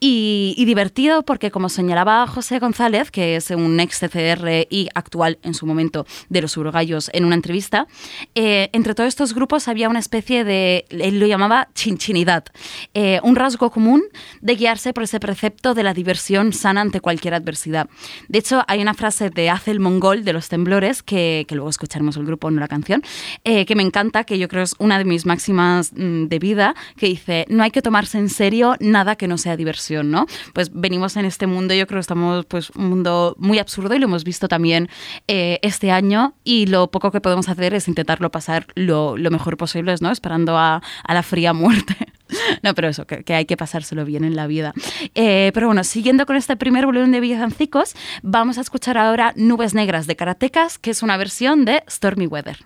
Y, 0.00 0.54
y 0.56 0.64
divertido 0.64 1.22
porque, 1.22 1.50
como 1.50 1.68
señalaba 1.68 2.26
José 2.26 2.58
González, 2.58 3.10
que 3.10 3.36
es 3.36 3.50
un 3.50 3.78
ex 3.80 4.00
CCR 4.00 4.66
y 4.68 4.88
actual 4.94 5.38
en 5.42 5.54
su 5.54 5.66
momento 5.66 6.06
de 6.28 6.42
los 6.42 6.56
Uruguayos 6.56 7.10
en 7.12 7.24
una 7.24 7.34
entrevista, 7.34 7.86
eh, 8.38 8.68
entre 8.74 8.94
todos 8.94 9.08
estos 9.08 9.34
grupos 9.34 9.66
había 9.66 9.88
una 9.88 9.98
especie 9.98 10.44
de, 10.44 10.84
él 10.90 11.18
lo 11.18 11.26
llamaba 11.26 11.68
chinchinidad, 11.74 12.44
eh, 12.92 13.18
un 13.22 13.34
rasgo 13.34 13.70
común 13.70 14.02
de 14.42 14.56
guiarse 14.56 14.92
por 14.92 15.04
ese 15.04 15.18
precepto 15.18 15.72
de 15.72 15.82
la 15.82 15.94
diversión 15.94 16.52
sana 16.52 16.82
ante 16.82 17.00
cualquier 17.00 17.32
adversidad. 17.32 17.88
De 18.28 18.38
hecho, 18.38 18.62
hay 18.68 18.82
una 18.82 18.92
frase 18.92 19.30
de 19.30 19.48
Hazel 19.48 19.80
Mongol 19.80 20.22
de 20.22 20.34
los 20.34 20.50
temblores, 20.50 21.02
que, 21.02 21.46
que 21.48 21.54
luego 21.54 21.70
escucharemos 21.70 22.18
el 22.18 22.26
grupo, 22.26 22.50
no 22.50 22.60
la 22.60 22.68
canción, 22.68 23.02
eh, 23.44 23.64
que 23.64 23.74
me 23.74 23.82
encanta, 23.82 24.24
que 24.24 24.38
yo 24.38 24.48
creo 24.48 24.64
es 24.64 24.74
una 24.78 24.98
de 24.98 25.06
mis 25.06 25.24
máximas 25.24 25.94
mm, 25.94 26.26
de 26.26 26.38
vida, 26.38 26.74
que 26.98 27.06
dice, 27.06 27.46
no 27.48 27.62
hay 27.62 27.70
que 27.70 27.80
tomarse 27.80 28.18
en 28.18 28.28
serio 28.28 28.76
nada 28.80 29.16
que 29.16 29.28
no 29.28 29.38
sea 29.38 29.56
diversión, 29.56 30.10
¿no? 30.10 30.26
Pues 30.52 30.70
venimos 30.74 31.16
en 31.16 31.24
este 31.24 31.46
mundo, 31.46 31.72
yo 31.72 31.86
creo 31.86 32.00
que 32.00 32.02
estamos, 32.02 32.44
pues, 32.44 32.68
un 32.68 32.90
mundo 32.90 33.34
muy 33.38 33.58
absurdo 33.58 33.94
y 33.94 33.98
lo 33.98 34.04
hemos 34.04 34.24
visto 34.24 34.46
también 34.46 34.90
este 35.26 35.90
año 35.90 36.34
y 36.44 36.66
lo 36.66 36.90
poco 36.90 37.10
que 37.10 37.22
podemos 37.22 37.48
hacer 37.48 37.72
es 37.72 37.88
intentarlo 37.88 38.25
pasar 38.30 38.66
lo, 38.74 39.16
lo 39.16 39.30
mejor 39.30 39.56
posible, 39.56 39.94
¿no? 40.00 40.10
Esperando 40.10 40.56
a, 40.56 40.82
a 41.04 41.14
la 41.14 41.22
fría 41.22 41.52
muerte. 41.52 41.96
No, 42.62 42.74
pero 42.74 42.88
eso, 42.88 43.06
que, 43.06 43.22
que 43.22 43.34
hay 43.34 43.44
que 43.44 43.56
pasárselo 43.56 44.04
bien 44.04 44.24
en 44.24 44.34
la 44.34 44.48
vida. 44.48 44.74
Eh, 45.14 45.52
pero 45.54 45.68
bueno, 45.68 45.84
siguiendo 45.84 46.26
con 46.26 46.34
este 46.34 46.56
primer 46.56 46.84
volumen 46.84 47.12
de 47.12 47.20
villancicos, 47.20 47.94
vamos 48.22 48.58
a 48.58 48.62
escuchar 48.62 48.98
ahora 48.98 49.32
Nubes 49.36 49.74
Negras 49.74 50.08
de 50.08 50.16
Karatecas, 50.16 50.76
que 50.78 50.90
es 50.90 51.04
una 51.04 51.16
versión 51.16 51.64
de 51.64 51.84
Stormy 51.88 52.26
Weather. 52.26 52.58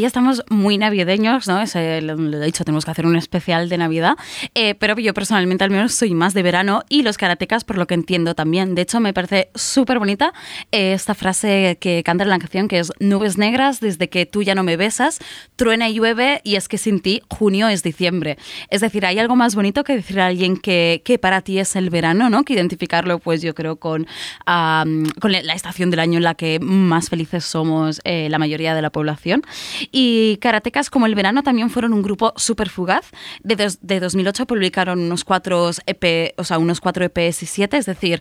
Hoy 0.00 0.06
estamos 0.06 0.42
muy 0.60 0.78
navideños, 0.78 1.48
¿no? 1.48 1.60
Es, 1.60 1.74
eh, 1.74 2.00
lo, 2.02 2.16
lo 2.16 2.50
tenemos 2.52 2.84
que 2.84 2.90
hacer 2.90 3.06
un 3.06 3.16
especial 3.16 3.68
de 3.68 3.78
Navidad, 3.78 4.14
eh, 4.54 4.74
pero 4.74 4.96
yo 4.98 5.14
personalmente 5.14 5.64
al 5.64 5.70
menos 5.70 5.94
soy 5.94 6.14
más 6.14 6.34
de 6.34 6.42
verano 6.42 6.82
y 6.88 7.02
los 7.02 7.16
karatecas 7.16 7.64
por 7.64 7.78
lo 7.78 7.86
que 7.86 7.94
entiendo 7.94 8.34
también. 8.34 8.74
De 8.74 8.82
hecho, 8.82 9.00
me 9.00 9.12
parece 9.12 9.50
súper 9.54 9.98
bonita 9.98 10.32
eh, 10.70 10.92
esta 10.92 11.14
frase 11.14 11.78
que 11.80 12.02
canta 12.04 12.24
en 12.24 12.30
la 12.30 12.38
canción 12.38 12.68
que 12.68 12.78
es 12.78 12.92
nubes 13.00 13.38
negras 13.38 13.80
desde 13.80 14.08
que 14.08 14.26
tú 14.26 14.42
ya 14.42 14.54
no 14.54 14.62
me 14.62 14.76
besas, 14.76 15.18
truena 15.56 15.88
y 15.88 15.94
llueve 15.94 16.40
y 16.44 16.56
es 16.56 16.68
que 16.68 16.78
sin 16.78 17.00
ti 17.00 17.22
junio 17.28 17.68
es 17.68 17.82
diciembre. 17.82 18.36
Es 18.68 18.80
decir, 18.82 19.06
hay 19.06 19.18
algo 19.18 19.36
más 19.36 19.54
bonito 19.54 19.84
que 19.84 19.96
decir 19.96 20.20
a 20.20 20.26
alguien 20.26 20.56
que, 20.56 21.02
que 21.04 21.18
para 21.18 21.40
ti 21.40 21.58
es 21.58 21.74
el 21.76 21.90
verano, 21.90 22.30
¿no? 22.30 22.44
Que 22.44 22.52
identificarlo 22.52 23.18
pues 23.18 23.42
yo 23.42 23.54
creo 23.54 23.76
con, 23.76 24.06
con 24.46 25.32
la 25.32 25.54
estación 25.54 25.90
del 25.90 26.00
año 26.00 26.18
en 26.18 26.24
la 26.24 26.34
que 26.34 26.58
más 26.60 27.08
felices 27.08 27.44
somos 27.44 28.00
eh, 28.04 28.28
la 28.30 28.38
mayoría 28.38 28.74
de 28.74 28.82
la 28.82 28.90
población. 28.90 29.42
Y 29.90 30.38
Karatecas, 30.50 30.90
como 30.90 31.06
el 31.06 31.14
verano, 31.14 31.44
también 31.44 31.70
fueron 31.70 31.92
un 31.92 32.02
grupo 32.02 32.32
súper 32.36 32.70
fugaz. 32.70 33.10
De, 33.44 33.54
dos- 33.54 33.78
de 33.82 34.00
2008 34.00 34.46
publicaron 34.46 34.98
unos 35.00 35.22
cuatro, 35.22 35.70
EP, 35.86 36.34
o 36.36 36.42
sea, 36.42 36.58
unos 36.58 36.80
cuatro 36.80 37.04
EPs 37.04 37.44
y 37.44 37.46
siete, 37.46 37.76
es 37.76 37.86
decir, 37.86 38.20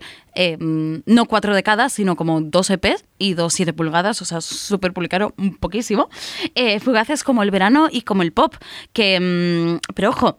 mm, 0.59 0.97
no 1.07 1.25
cuatro 1.25 1.55
de 1.55 1.63
cada, 1.63 1.89
sino 1.89 2.15
como 2.15 2.39
dos 2.41 2.69
EPs 2.69 3.03
y 3.17 3.33
dos 3.33 3.53
siete 3.53 3.73
pulgadas, 3.73 4.21
o 4.21 4.25
sea, 4.25 4.41
súper 4.41 4.93
publicaron 4.93 5.33
un 5.37 5.55
poquísimo. 5.55 6.07
Eh, 6.53 6.79
fugaces 6.79 7.23
como 7.23 7.41
el 7.41 7.49
verano 7.49 7.87
y 7.91 8.01
como 8.03 8.21
el 8.21 8.31
pop, 8.31 8.53
que, 8.93 9.19
mm, 9.19 9.93
pero 9.95 10.09
ojo, 10.11 10.37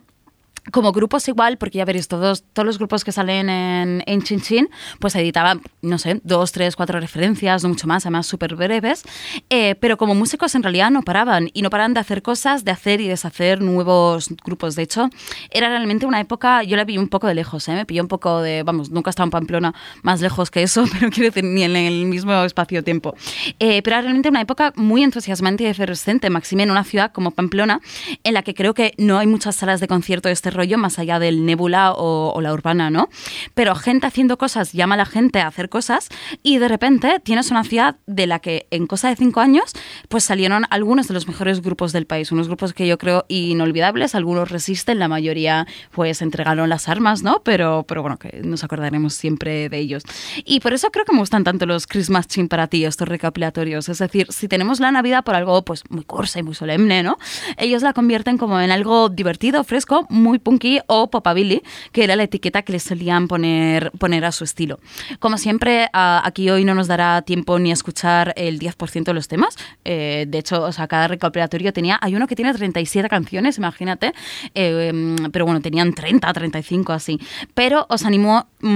como 0.72 0.92
grupos 0.92 1.26
igual, 1.28 1.58
porque 1.58 1.78
ya 1.78 1.84
veréis, 1.84 2.08
todos, 2.08 2.44
todos 2.52 2.66
los 2.66 2.78
grupos 2.78 3.04
que 3.04 3.12
salen 3.12 3.48
en, 3.48 4.02
en 4.06 4.22
Chin 4.22 4.40
Chin, 4.40 4.68
pues 4.98 5.14
editaban, 5.14 5.62
no 5.82 5.98
sé, 5.98 6.20
dos, 6.24 6.52
tres, 6.52 6.76
cuatro 6.76 7.00
referencias, 7.00 7.62
no 7.62 7.70
mucho 7.70 7.86
más, 7.86 8.04
además 8.04 8.26
súper 8.26 8.56
breves, 8.56 9.02
eh, 9.48 9.74
pero 9.76 9.96
como 9.96 10.14
músicos 10.14 10.54
en 10.54 10.62
realidad 10.62 10.90
no 10.90 11.02
paraban, 11.02 11.50
y 11.52 11.62
no 11.62 11.70
paraban 11.70 11.94
de 11.94 12.00
hacer 12.00 12.22
cosas, 12.22 12.64
de 12.64 12.70
hacer 12.70 13.00
y 13.00 13.08
deshacer 13.08 13.62
nuevos 13.62 14.28
grupos. 14.44 14.74
De 14.74 14.82
hecho, 14.82 15.08
era 15.50 15.68
realmente 15.68 16.06
una 16.06 16.20
época, 16.20 16.62
yo 16.62 16.76
la 16.76 16.84
vi 16.84 16.98
un 16.98 17.08
poco 17.08 17.26
de 17.26 17.34
lejos, 17.34 17.66
¿eh? 17.68 17.72
me 17.72 17.86
pilló 17.86 18.02
un 18.02 18.08
poco 18.08 18.42
de, 18.42 18.62
vamos, 18.62 18.90
nunca 18.90 19.10
he 19.10 19.12
estado 19.12 19.26
en 19.26 19.30
Pamplona 19.30 19.74
más 20.02 20.20
lejos 20.20 20.50
que 20.50 20.62
eso, 20.62 20.84
pero 20.92 21.10
quiero 21.10 21.30
decir, 21.30 21.44
ni 21.44 21.62
en 21.62 21.76
el 21.76 22.06
mismo 22.06 22.32
espacio-tiempo. 22.44 23.14
Eh, 23.58 23.82
pero 23.82 23.96
era 23.96 24.02
realmente 24.02 24.28
una 24.28 24.40
época 24.40 24.72
muy 24.76 25.02
entusiasmante 25.02 25.64
y 25.64 25.66
efervescente, 25.66 26.30
máxime 26.30 26.64
en 26.64 26.70
una 26.70 26.84
ciudad 26.84 27.12
como 27.12 27.30
Pamplona, 27.30 27.80
en 28.24 28.34
la 28.34 28.42
que 28.42 28.54
creo 28.54 28.74
que 28.74 28.94
no 28.98 29.18
hay 29.18 29.26
muchas 29.26 29.56
salas 29.56 29.80
de 29.80 29.88
concierto 29.88 30.28
de 30.28 30.34
este 30.34 30.49
rollo 30.50 30.78
más 30.78 30.98
allá 30.98 31.18
del 31.18 31.44
Nebula 31.44 31.92
o, 31.92 32.32
o 32.34 32.40
la 32.40 32.52
Urbana, 32.52 32.90
¿no? 32.90 33.08
Pero 33.54 33.74
gente 33.74 34.06
haciendo 34.06 34.38
cosas 34.38 34.72
llama 34.72 34.94
a 34.94 34.98
la 34.98 35.06
gente 35.06 35.40
a 35.40 35.46
hacer 35.46 35.68
cosas 35.68 36.08
y 36.42 36.58
de 36.58 36.68
repente 36.68 37.20
tienes 37.22 37.50
una 37.50 37.64
ciudad 37.64 37.96
de 38.06 38.26
la 38.26 38.38
que 38.38 38.66
en 38.70 38.86
cosa 38.86 39.08
de 39.08 39.16
cinco 39.16 39.40
años 39.40 39.72
pues 40.08 40.24
salieron 40.24 40.64
algunos 40.70 41.08
de 41.08 41.14
los 41.14 41.28
mejores 41.28 41.62
grupos 41.62 41.92
del 41.92 42.06
país, 42.06 42.32
unos 42.32 42.48
grupos 42.48 42.72
que 42.72 42.86
yo 42.86 42.98
creo 42.98 43.24
inolvidables, 43.28 44.14
algunos 44.14 44.50
resisten, 44.50 44.98
la 44.98 45.08
mayoría 45.08 45.66
pues 45.92 46.22
entregaron 46.22 46.68
las 46.68 46.88
armas, 46.88 47.22
¿no? 47.22 47.42
Pero, 47.44 47.84
pero 47.86 48.02
bueno, 48.02 48.18
que 48.18 48.40
nos 48.42 48.64
acordaremos 48.64 49.14
siempre 49.14 49.68
de 49.68 49.78
ellos. 49.78 50.02
Y 50.44 50.60
por 50.60 50.72
eso 50.72 50.90
creo 50.90 51.04
que 51.04 51.12
me 51.12 51.20
gustan 51.20 51.44
tanto 51.44 51.66
los 51.66 51.86
Christmas 51.86 52.26
Chin 52.26 52.48
para 52.48 52.66
ti, 52.66 52.84
estos 52.84 53.08
recopilatorios. 53.08 53.88
Es 53.88 53.98
decir, 53.98 54.26
si 54.30 54.48
tenemos 54.48 54.80
la 54.80 54.90
Navidad 54.90 55.24
por 55.24 55.34
algo 55.34 55.64
pues 55.64 55.84
muy 55.88 56.04
cursa 56.04 56.38
y 56.40 56.42
muy 56.42 56.54
solemne, 56.54 57.02
¿no? 57.02 57.18
Ellos 57.56 57.82
la 57.82 57.92
convierten 57.92 58.38
como 58.38 58.60
en 58.60 58.70
algo 58.70 59.08
divertido, 59.08 59.62
fresco, 59.64 60.06
muy 60.10 60.38
punky 60.40 60.80
o 60.86 61.10
popabilly, 61.10 61.62
que 61.92 62.04
era 62.04 62.16
la 62.16 62.24
etiqueta 62.24 62.62
que 62.62 62.72
les 62.72 62.82
solían 62.82 63.28
poner, 63.28 63.90
poner 63.92 64.24
a 64.24 64.32
su 64.32 64.44
estilo. 64.44 64.78
Como 65.18 65.38
siempre, 65.38 65.88
aquí 65.92 66.50
hoy 66.50 66.64
no 66.64 66.74
nos 66.74 66.88
dará 66.88 67.22
tiempo 67.22 67.58
ni 67.58 67.70
a 67.70 67.74
escuchar 67.74 68.32
el 68.36 68.58
10% 68.58 69.04
de 69.04 69.14
los 69.14 69.28
temas. 69.28 69.56
Eh, 69.84 70.24
de 70.28 70.38
hecho, 70.38 70.62
o 70.62 70.72
sea, 70.72 70.86
cada 70.88 71.08
recopilatorio 71.08 71.72
tenía, 71.72 71.98
hay 72.00 72.14
uno 72.14 72.26
que 72.26 72.36
tiene 72.36 72.52
37 72.52 73.08
canciones, 73.08 73.58
imagínate, 73.58 74.12
eh, 74.54 74.92
pero 75.32 75.44
bueno, 75.44 75.60
tenían 75.60 75.92
30, 75.92 76.32
35 76.32 76.92
así. 76.92 77.18
Pero 77.54 77.86
os 77.88 78.04
animo 78.04 78.46
mm, 78.60 78.68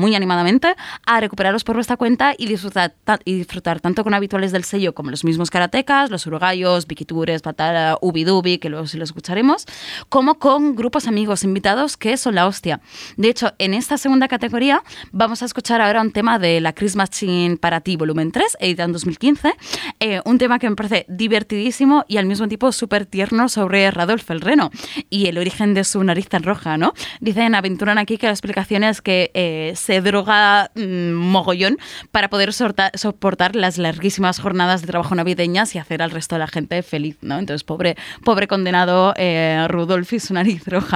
muy 0.00 0.14
animadamente 0.14 0.74
a 1.06 1.20
recuperaros 1.20 1.64
por 1.64 1.76
vuestra 1.76 1.96
cuenta 1.96 2.34
y 2.36 2.46
disfrutar, 2.46 2.94
ta- 3.04 3.18
y 3.24 3.34
disfrutar 3.38 3.80
tanto 3.80 4.04
con 4.04 4.14
habituales 4.14 4.52
del 4.52 4.64
sello 4.64 4.94
como 4.94 5.10
los 5.10 5.24
mismos 5.24 5.50
karatecas, 5.50 6.10
los 6.10 6.26
uruguayos, 6.26 6.86
Vicky 6.86 7.04
Tures, 7.04 7.42
Patara, 7.42 7.98
Ubi 8.00 8.24
Dubi, 8.24 8.58
que 8.58 8.68
luego 8.68 8.86
sí 8.86 8.98
lo 8.98 9.04
escucharemos, 9.04 9.64
como 10.08 10.34
con 10.38 10.76
grupos 10.76 10.97
amigos 11.06 11.44
invitados 11.44 11.96
que 11.96 12.16
son 12.16 12.34
la 12.34 12.46
hostia. 12.46 12.80
De 13.16 13.28
hecho, 13.28 13.52
en 13.58 13.74
esta 13.74 13.98
segunda 13.98 14.28
categoría 14.28 14.82
vamos 15.12 15.42
a 15.42 15.44
escuchar 15.44 15.80
ahora 15.80 16.00
un 16.00 16.12
tema 16.12 16.38
de 16.38 16.60
la 16.60 16.72
Christmas 16.72 17.10
Chin 17.10 17.58
para 17.58 17.80
ti, 17.80 17.96
volumen 17.96 18.32
3, 18.32 18.56
editado 18.60 18.86
en 18.86 18.92
2015, 18.92 19.54
Eh, 20.00 20.20
un 20.24 20.38
tema 20.38 20.58
que 20.58 20.70
me 20.70 20.76
parece 20.76 21.06
divertidísimo 21.08 22.04
y 22.08 22.18
al 22.18 22.26
mismo 22.26 22.46
tiempo 22.48 22.70
súper 22.72 23.06
tierno 23.06 23.48
sobre 23.48 23.90
Radolfo 23.90 24.32
el 24.32 24.40
Reno 24.40 24.70
y 25.10 25.26
el 25.26 25.38
origen 25.38 25.74
de 25.74 25.84
su 25.84 26.02
nariz 26.04 26.28
tan 26.28 26.42
roja, 26.42 26.76
¿no? 26.76 26.94
Dicen, 27.20 27.54
aventuran 27.54 27.98
aquí 27.98 28.16
que 28.16 28.26
la 28.26 28.32
explicación 28.32 28.84
es 28.84 29.02
que 29.02 29.30
eh, 29.34 29.72
se 29.76 30.00
droga 30.00 30.70
mm, 30.74 31.12
mogollón 31.12 31.78
para 32.12 32.30
poder 32.30 32.52
soportar 32.52 33.56
las 33.56 33.78
larguísimas 33.78 34.38
jornadas 34.40 34.82
de 34.82 34.86
trabajo 34.86 35.14
navideñas 35.14 35.74
y 35.74 35.78
hacer 35.78 36.02
al 36.02 36.10
resto 36.10 36.36
de 36.36 36.40
la 36.40 36.48
gente 36.48 36.82
feliz, 36.82 37.16
¿no? 37.20 37.38
Entonces, 37.38 37.64
pobre, 37.64 37.96
pobre 38.24 38.46
condenado 38.46 39.14
eh, 39.16 39.66
Rudolf 39.68 40.12
y 40.12 40.20
su 40.20 40.34
nariz 40.34 40.64
roja. 40.66 40.87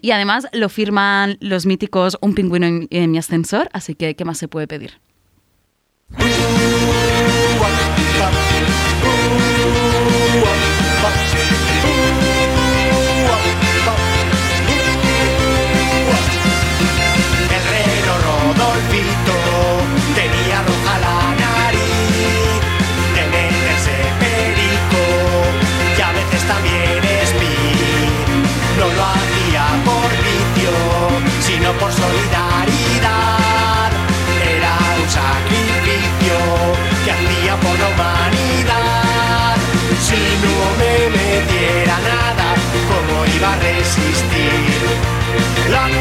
Y 0.00 0.10
además 0.10 0.46
lo 0.52 0.68
firman 0.68 1.36
los 1.40 1.66
míticos 1.66 2.16
Un 2.20 2.34
pingüino 2.34 2.66
en, 2.66 3.10
mi 3.10 3.18
ascensor, 3.18 3.68
así 3.72 3.94
que 3.94 4.14
¿qué 4.14 4.24
más 4.24 4.38
se 4.38 4.48
puede 4.48 4.66
pedir? 4.66 5.00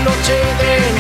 Noche 0.04 0.40
de 0.60 0.91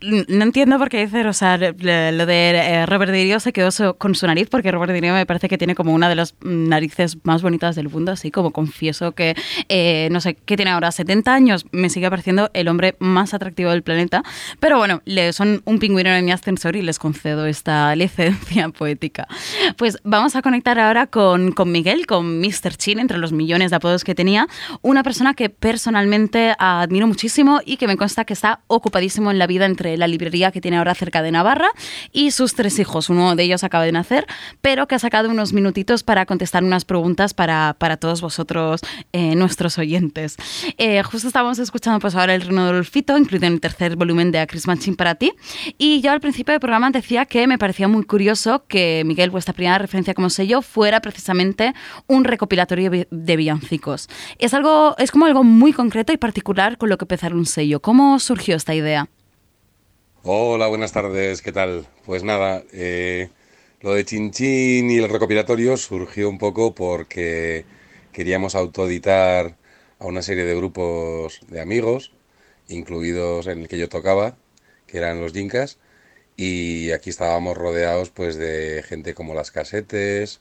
No 0.00 0.44
entiendo 0.44 0.78
por 0.78 0.88
qué 0.88 1.04
dice, 1.06 1.26
o 1.26 1.32
sea, 1.32 1.56
lo 1.56 2.26
de 2.26 2.50
eh, 2.50 2.86
Robert 2.86 3.12
De 3.12 3.24
Niro 3.24 3.40
se 3.40 3.52
quedó 3.52 3.70
con 3.98 4.14
su 4.14 4.26
nariz, 4.26 4.48
porque 4.50 4.70
Robert 4.70 4.92
De 4.92 5.00
Niro 5.00 5.14
me 5.14 5.26
parece 5.26 5.48
que 5.48 5.58
tiene 5.58 5.74
como 5.74 5.92
una 5.92 6.08
de 6.08 6.14
las 6.14 6.34
narices 6.42 7.18
más 7.24 7.42
bonitas 7.42 7.76
del 7.76 7.88
mundo, 7.88 8.12
así 8.12 8.30
como 8.30 8.52
confieso 8.52 9.12
que, 9.12 9.34
eh, 9.68 10.08
no 10.10 10.20
sé, 10.20 10.34
que 10.34 10.56
tiene 10.56 10.70
ahora 10.70 10.92
70 10.92 11.32
años, 11.32 11.66
me 11.72 11.90
sigue 11.90 12.08
pareciendo 12.10 12.50
el 12.54 12.68
hombre 12.68 12.96
más 12.98 13.34
atractivo 13.34 13.70
del 13.70 13.82
planeta, 13.82 14.22
pero 14.60 14.78
bueno, 14.78 15.02
le, 15.04 15.32
son 15.32 15.62
un 15.64 15.78
pingüino 15.78 16.10
en 16.10 16.24
mi 16.24 16.32
ascensor 16.32 16.76
y 16.76 16.82
les 16.82 16.98
concedo 16.98 17.46
esta 17.46 17.94
licencia 17.96 18.68
poética. 18.70 19.26
Pues 19.76 19.98
vamos 20.04 20.36
a 20.36 20.42
conectar 20.42 20.78
ahora 20.78 21.06
con, 21.06 21.52
con 21.52 21.70
Miguel, 21.70 22.06
con 22.06 22.40
Mr. 22.40 22.76
Chin, 22.76 22.98
entre 22.98 23.18
los 23.18 23.32
millones 23.32 23.70
de 23.70 23.76
apodos 23.76 24.04
que 24.04 24.14
tenía, 24.14 24.48
una 24.82 25.02
persona 25.02 25.34
que 25.34 25.50
personalmente 25.50 26.54
admiro 26.58 27.06
muchísimo 27.06 27.60
y 27.64 27.76
que 27.76 27.86
me 27.86 27.96
consta 27.96 28.24
que 28.24 28.32
está 28.32 28.60
ocupadísimo 28.66 29.30
en 29.30 29.38
la 29.38 29.46
vida 29.46 29.66
entre 29.76 29.98
la 29.98 30.06
librería 30.06 30.50
que 30.52 30.62
tiene 30.62 30.78
ahora 30.78 30.94
cerca 30.94 31.20
de 31.20 31.30
Navarra 31.30 31.68
y 32.10 32.30
sus 32.30 32.54
tres 32.54 32.78
hijos. 32.78 33.10
Uno 33.10 33.36
de 33.36 33.42
ellos 33.42 33.62
acaba 33.62 33.84
de 33.84 33.92
nacer, 33.92 34.26
pero 34.62 34.86
que 34.86 34.94
ha 34.94 34.98
sacado 34.98 35.28
unos 35.28 35.52
minutitos 35.52 36.02
para 36.02 36.24
contestar 36.24 36.64
unas 36.64 36.86
preguntas 36.86 37.34
para, 37.34 37.76
para 37.78 37.98
todos 37.98 38.22
vosotros, 38.22 38.80
eh, 39.12 39.34
nuestros 39.36 39.76
oyentes. 39.76 40.36
Eh, 40.78 41.02
justo 41.02 41.28
estábamos 41.28 41.58
escuchando 41.58 42.00
pues 42.00 42.14
ahora 42.14 42.34
el 42.34 42.40
Reno 42.40 42.72
Dolfito, 42.72 43.18
incluido 43.18 43.46
en 43.46 43.52
el 43.52 43.60
tercer 43.60 43.96
volumen 43.96 44.32
de 44.32 44.38
A 44.38 44.46
Christmas 44.46 44.78
Chin 44.78 44.96
para 44.96 45.14
ti. 45.14 45.32
Y 45.76 46.00
yo 46.00 46.12
al 46.12 46.20
principio 46.20 46.52
del 46.52 46.60
programa 46.60 46.90
decía 46.90 47.26
que 47.26 47.46
me 47.46 47.58
parecía 47.58 47.86
muy 47.86 48.04
curioso 48.04 48.64
que 48.66 49.02
Miguel, 49.04 49.28
vuestra 49.28 49.52
primera 49.52 49.76
referencia 49.76 50.14
como 50.14 50.30
sello, 50.30 50.62
fuera 50.62 51.00
precisamente 51.00 51.74
un 52.06 52.24
recopilatorio 52.24 52.90
de 52.90 53.36
villancicos. 53.36 54.08
Es 54.38 54.54
algo, 54.54 54.96
es 54.96 55.10
como 55.10 55.26
algo 55.26 55.44
muy 55.44 55.74
concreto 55.74 56.14
y 56.14 56.16
particular 56.16 56.78
con 56.78 56.88
lo 56.88 56.96
que 56.96 57.04
empezar 57.04 57.34
un 57.34 57.44
sello. 57.44 57.80
¿Cómo 57.80 58.18
surgió 58.18 58.56
esta 58.56 58.74
idea? 58.74 59.10
Hola, 60.28 60.66
buenas 60.66 60.90
tardes, 60.92 61.40
¿qué 61.40 61.52
tal? 61.52 61.86
Pues 62.04 62.24
nada, 62.24 62.64
eh, 62.72 63.30
lo 63.80 63.94
de 63.94 64.04
Chin 64.04 64.32
Chin 64.32 64.90
y 64.90 64.98
el 64.98 65.08
recopilatorio 65.08 65.76
surgió 65.76 66.28
un 66.28 66.38
poco 66.38 66.74
porque 66.74 67.64
queríamos 68.12 68.54
autoeditar 68.56 69.56
a 70.00 70.06
una 70.06 70.22
serie 70.22 70.44
de 70.44 70.56
grupos 70.56 71.40
de 71.48 71.60
amigos, 71.60 72.12
incluidos 72.68 73.46
en 73.46 73.60
el 73.62 73.68
que 73.68 73.78
yo 73.78 73.88
tocaba, 73.88 74.36
que 74.88 74.98
eran 74.98 75.20
los 75.20 75.32
Yincas, 75.32 75.78
y 76.36 76.92
aquí 76.92 77.10
estábamos 77.10 77.56
rodeados 77.56 78.10
pues 78.10 78.36
de 78.36 78.84
gente 78.88 79.14
como 79.14 79.34
las 79.34 79.50
casetes, 79.52 80.40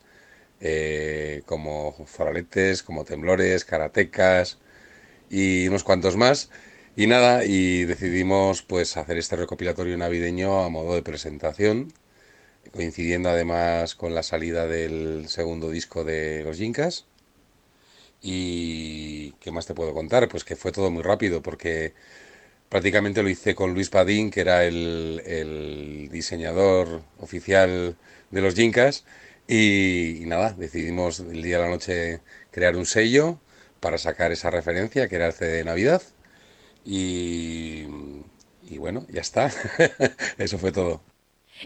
eh, 0.62 1.44
como 1.46 1.94
faraletes, 2.08 2.84
como 2.84 3.06
temblores, 3.06 3.66
karatecas 3.66 4.60
y 5.30 5.68
unos 5.68 5.84
cuantos 5.84 6.16
más. 6.18 6.50
Y 6.98 7.08
nada, 7.08 7.44
y 7.46 7.84
decidimos 7.86 8.62
pues 8.62 8.96
hacer 8.96 9.18
este 9.18 9.36
recopilatorio 9.36 9.98
navideño 9.98 10.64
a 10.64 10.70
modo 10.70 10.96
de 10.96 11.02
presentación, 11.04 11.92
coincidiendo 12.74 13.30
además 13.30 13.96
con 13.96 14.16
la 14.16 14.24
salida 14.24 14.68
del 14.68 15.28
segundo 15.30 15.70
disco 15.72 16.06
de 16.06 16.44
los 16.44 16.58
Yincas. 16.58 17.06
Y 18.22 19.34
¿qué 19.42 19.52
más 19.52 19.66
te 19.66 19.74
puedo 19.76 19.94
contar? 19.94 20.30
Pues 20.30 20.44
que 20.46 20.56
fue 20.56 20.72
todo 20.72 20.92
muy 20.92 21.04
rápido 21.04 21.42
porque 21.42 21.94
prácticamente 22.70 23.24
lo 23.24 23.30
hice 23.30 23.56
con 23.56 23.74
Luis 23.74 23.90
Padín, 23.90 24.32
que 24.32 24.42
era 24.42 24.66
el, 24.66 26.10
diseñador 26.12 27.04
oficial 27.20 27.98
de 28.32 28.42
los 28.42 28.56
Yincas. 28.56 29.06
Y, 29.48 30.24
nada, 30.28 30.54
decidimos 30.54 31.20
el 31.22 31.42
día 31.44 31.58
a 31.58 31.62
la 31.62 31.70
noche 31.70 32.22
crear 32.52 32.76
un 32.78 32.86
sello 32.86 33.40
para 33.82 33.98
sacar 33.98 34.32
esa 34.32 34.52
referencia, 34.52 35.08
que 35.10 35.18
era 35.18 35.28
el 35.28 35.34
CD 35.34 35.58
de 35.58 35.66
Navidad. 35.66 36.02
Y, 36.86 37.86
y 38.64 38.78
bueno, 38.78 39.06
ya 39.10 39.22
está. 39.22 39.52
Eso 40.38 40.58
fue 40.58 40.72
todo. 40.72 41.02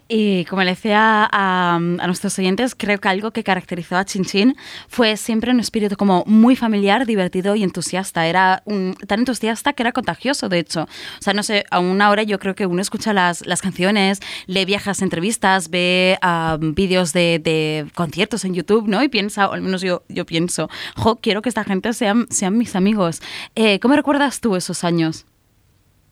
Y 0.08 0.45
como 0.45 0.63
le 0.63 0.71
decía 0.71 1.28
a, 1.32 1.80
nuestros 1.80 2.38
oyentes, 2.39 2.75
creo 2.75 2.99
que 2.99 3.08
algo 3.08 3.32
que 3.32 3.43
caracterizó 3.43 3.97
a 3.97 4.06
Chin 4.06 4.23
Chin 4.23 4.56
fue 4.88 5.17
siempre 5.17 5.52
un 5.52 5.60
espíritu 5.60 5.95
como 5.97 6.23
muy 6.25 6.56
familiar, 6.56 7.06
divertido 7.06 7.56
y 7.56 7.63
entusiasta. 7.63 8.28
Era 8.28 8.63
tan 9.08 9.19
entusiasta 9.19 9.73
que 9.73 9.84
era 9.84 9.91
contagioso, 9.91 10.49
de 10.49 10.60
hecho. 10.60 10.84
O 10.84 11.21
sea, 11.21 11.34
no 11.34 11.43
sé, 11.43 11.65
a 11.71 11.80
una 11.80 12.10
hora 12.10 12.23
yo 12.23 12.39
creo 12.39 12.56
que 12.56 12.65
uno 12.65 12.82
escucha 12.82 13.13
las, 13.13 13.45
las 13.45 13.62
canciones, 13.62 14.19
lee 14.47 14.65
viejas 14.65 15.02
entrevistas, 15.02 15.69
ve 15.69 16.17
um, 16.23 16.73
vídeos 16.73 17.13
de, 17.13 17.39
de, 17.43 17.88
conciertos 17.95 18.45
en 18.45 18.54
YouTube, 18.54 18.88
¿no? 18.88 19.04
Y 19.04 19.10
piensa, 19.10 19.49
o 19.49 19.54
al 19.54 19.62
menos 19.62 19.82
yo, 19.82 20.04
yo 20.08 20.25
pienso, 20.25 20.69
jo, 20.95 21.17
quiero 21.17 21.41
que 21.41 21.49
esta 21.49 21.63
gente 21.63 21.93
sean, 21.93 22.28
sean 22.30 22.58
mis 22.58 22.75
amigos. 22.75 23.21
Eh, 23.56 23.80
¿Cómo 23.80 23.95
recuerdas 23.95 24.39
tú 24.39 24.56
esos 24.56 24.84
años? 24.84 25.25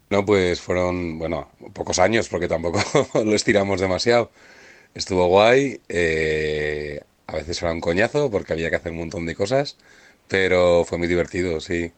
No, 0.10 0.26
pues 0.26 0.62
fueron, 0.62 1.20
bueno, 1.20 1.50
pocos 1.74 2.00
años 2.00 2.30
porque 2.30 2.48
tampoco 2.48 2.80
lo 3.26 3.36
estiramos 3.36 3.82
demasiado. 3.82 4.32
Estuvo 4.96 5.28
guay, 5.28 5.82
eh, 5.90 7.02
a 7.28 7.36
veces 7.38 7.62
era 7.62 7.72
un 7.74 7.82
coñazo 7.82 8.32
porque 8.32 8.54
había 8.54 8.70
que 8.70 8.78
hacer 8.78 8.92
un 8.94 9.00
montón 9.00 9.26
de 9.26 9.36
cosas, 9.36 9.78
pero 10.30 10.86
fue 10.86 10.98
muy 11.00 11.08
divertido, 11.08 11.62
sí. 11.62 11.94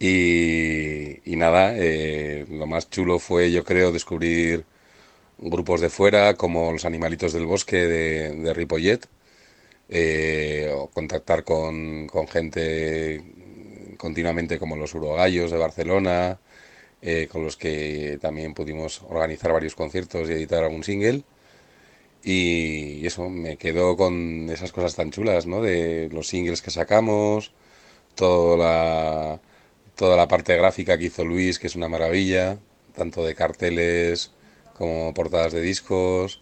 Y, 0.00 1.36
nada, 1.36 1.74
eh, 1.76 2.46
lo 2.50 2.66
más 2.66 2.90
chulo 2.90 3.18
fue, 3.18 3.52
yo 3.52 3.64
creo, 3.64 3.92
descubrir 3.92 4.64
grupos 5.38 5.80
de 5.82 5.90
fuera 5.90 6.34
como 6.36 6.72
los 6.72 6.84
animalitos 6.86 7.32
del 7.34 7.46
bosque 7.46 7.76
de, 7.78 8.30
de 8.36 8.54
Ripollet, 8.54 9.08
eh, 9.88 10.70
o 10.74 10.88
contactar 10.88 11.44
con, 11.44 12.06
con 12.08 12.26
gente 12.28 13.22
continuamente 13.98 14.58
como 14.58 14.76
los 14.76 14.94
urogallos 14.94 15.50
de 15.50 15.58
Barcelona, 15.58 16.38
eh, 17.04 17.28
con 17.30 17.44
los 17.44 17.56
que 17.58 18.18
también 18.20 18.54
pudimos 18.54 19.02
organizar 19.08 19.52
varios 19.52 19.76
conciertos 19.76 20.28
y 20.28 20.32
editar 20.32 20.64
algún 20.64 20.84
single. 20.84 21.24
Y 22.22 23.06
eso, 23.06 23.28
me 23.28 23.56
quedo 23.58 23.96
con 23.96 24.48
esas 24.50 24.72
cosas 24.72 24.94
tan 24.96 25.10
chulas, 25.10 25.46
¿no? 25.46 25.60
De 25.62 26.08
los 26.12 26.28
singles 26.28 26.62
que 26.62 26.70
sacamos, 26.70 27.52
toda 28.16 28.56
la, 28.58 29.40
toda 29.96 30.16
la 30.16 30.28
parte 30.28 30.56
gráfica 30.56 30.98
que 30.98 31.06
hizo 31.06 31.24
Luis, 31.24 31.58
que 31.58 31.68
es 31.68 31.76
una 31.76 31.88
maravilla, 31.88 32.58
tanto 32.96 33.24
de 33.26 33.34
carteles 33.36 34.32
como 34.74 35.14
portadas 35.14 35.52
de 35.54 35.62
discos. 35.62 36.40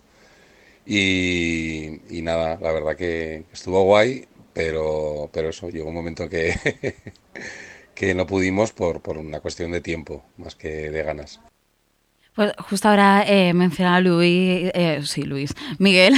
Y, 0.87 2.01
y 2.11 2.23
nada, 2.23 2.59
la 2.61 2.73
verdad 2.73 2.97
que 2.97 3.45
estuvo 3.53 3.85
guay, 3.85 4.27
pero, 4.53 5.31
pero 5.33 5.51
eso, 5.51 5.71
llegó 5.71 5.89
un 5.89 5.95
momento 5.95 6.29
que 6.29 6.55
que 7.95 8.15
no 8.15 8.27
pudimos 8.27 8.73
por, 8.73 9.01
por 9.03 9.19
una 9.19 9.41
cuestión 9.41 9.73
de 9.73 9.81
tiempo, 9.81 10.25
más 10.37 10.55
que 10.55 10.91
de 10.91 11.03
ganas. 11.03 11.41
Pues 12.35 12.51
justo 12.59 12.89
ahora 12.89 13.25
eh, 13.27 13.53
mencionaba 13.53 14.01
Luis, 14.01 14.71
eh, 14.73 15.03
sí, 15.05 15.23
Luis, 15.25 15.53
Miguel, 15.79 16.15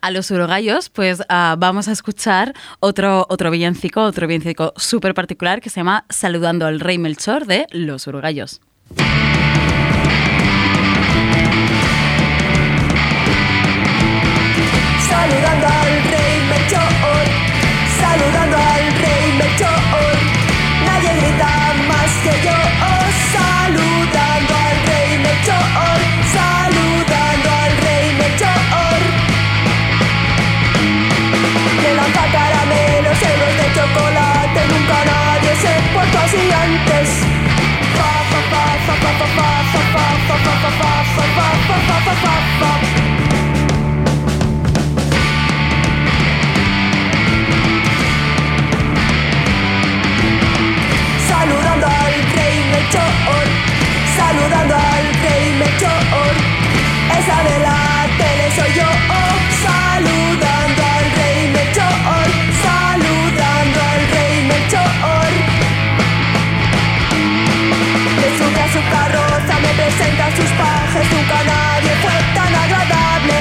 a 0.00 0.10
los 0.10 0.28
urogallos, 0.32 0.90
pues 0.90 1.20
uh, 1.20 1.56
vamos 1.56 1.86
a 1.86 1.92
escuchar 1.92 2.52
otro, 2.80 3.26
otro 3.28 3.48
villancico, 3.52 4.02
otro 4.02 4.26
villancico 4.26 4.72
súper 4.76 5.14
particular 5.14 5.60
que 5.60 5.70
se 5.70 5.78
llama 5.78 6.04
Saludando 6.08 6.66
al 6.66 6.80
Rey 6.80 6.98
Melchor 6.98 7.46
de 7.46 7.66
los 7.70 8.08
urogallos. 8.08 8.60
Saludando 15.08 15.66
al 15.68 16.02
Rey 16.10 16.21
esa 57.22 57.38
de 57.44 57.54
soy 58.56 58.72
yo, 58.74 58.88
saludando 59.64 60.82
al 60.96 61.06
rey 61.18 61.40
Melchor, 61.54 62.28
saludando 62.66 63.78
al 63.92 64.00
rey 64.12 64.34
Melchor. 64.50 65.30
Me 68.18 68.28
sube 68.38 68.60
a 68.60 68.68
su 68.74 68.80
carroza, 68.94 69.54
me 69.64 69.70
presenta 69.80 70.24
sus 70.36 70.50
pajes, 70.60 71.06
nunca 71.12 71.38
nadie 71.52 71.92
fue 72.02 72.16
tan 72.34 72.52
agradable. 72.64 73.38